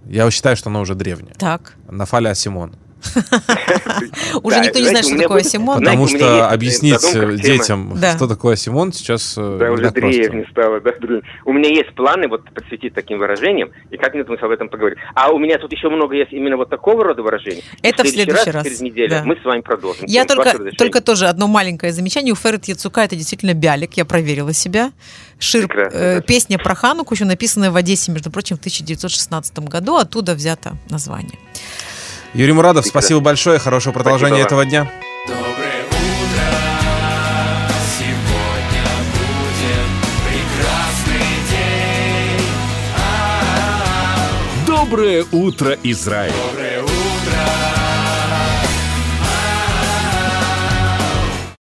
Я 0.05 0.31
считаю, 0.31 0.57
что 0.57 0.71
оно 0.71 0.81
уже 0.81 0.95
древнее. 0.95 1.35
Так. 1.39 1.75
Нафаля 1.89 2.35
Симон. 2.35 2.73
Уже 4.43 4.61
никто 4.61 4.79
не 4.79 4.87
знает, 4.87 5.07
что 5.07 5.19
такое 5.19 5.43
Симон. 5.43 5.79
Потому 5.79 6.07
что 6.09 6.49
объяснить 6.49 7.15
э, 7.15 7.37
детям, 7.37 7.97
что 7.97 8.27
такое 8.27 8.57
Симон, 8.57 8.93
сейчас 8.93 9.35
э, 9.37 9.57
Да, 9.59 9.69
не 9.69 9.75
уже 9.75 9.83
просто. 9.91 10.01
древнее 10.01 10.47
стало. 10.51 10.81
У 11.45 11.53
меня 11.53 11.69
есть 11.69 11.95
планы 11.95 12.29
вот 12.29 12.43
посвятить 12.53 12.95
таким 12.95 13.19
выражениям, 13.19 13.71
и 13.91 13.97
как-нибудь 13.97 14.29
мы 14.29 14.37
об 14.37 14.51
этом 14.51 14.69
поговорим. 14.69 14.99
А 15.15 15.31
у 15.31 15.39
меня 15.39 15.59
тут 15.59 15.73
еще 15.73 15.89
много 15.89 16.15
есть 16.15 16.33
именно 16.33 16.57
вот 16.57 16.71
такого 16.71 17.05
рода 17.05 17.23
выражений. 17.23 17.65
Это 17.83 18.05
в 18.05 18.09
следующий 18.09 18.51
раз, 18.51 18.65
через 18.65 18.81
неделю 18.81 19.23
мы 19.25 19.37
с 19.37 19.45
вами 19.45 19.61
продолжим. 19.61 20.07
Я 20.07 20.25
только, 20.25 21.01
тоже 21.01 21.27
одно 21.27 21.47
маленькое 21.47 21.93
замечание. 21.93 22.33
У 22.33 22.37
Ферет 22.37 22.67
Яцука 22.67 23.03
это 23.03 23.17
действительно 23.17 23.55
бялик. 23.55 23.95
Я 23.95 24.05
проверила 24.05 24.53
себя. 24.53 24.93
Шир, 25.39 25.69
э, 25.93 26.21
песня 26.23 26.59
про 26.59 26.75
Хануку, 26.75 27.15
еще 27.15 27.25
написанная 27.25 27.71
в 27.71 27.77
Одессе, 27.77 28.11
между 28.11 28.31
прочим, 28.31 28.57
в 28.57 28.61
1916 28.61 29.59
году. 29.61 29.97
Оттуда 29.97 30.35
взято 30.35 30.77
название. 30.91 31.39
Юрий 32.35 32.53
Мурадов, 32.53 32.87
спасибо 32.87 33.21
большое, 33.21 33.59
хорошего 33.59 33.93
продолжения 33.95 34.39
вам. 34.39 34.47
этого 34.47 34.65
дня. 34.67 34.91
Доброе 35.27 35.83
утро, 35.87 36.45
сегодня 37.99 38.85
будет 39.15 39.89
прекрасный 40.29 41.33
день. 41.51 42.47
Доброе 44.67 45.25
утро, 45.33 45.77
Израиль! 45.83 46.33
Доброе 46.51 46.68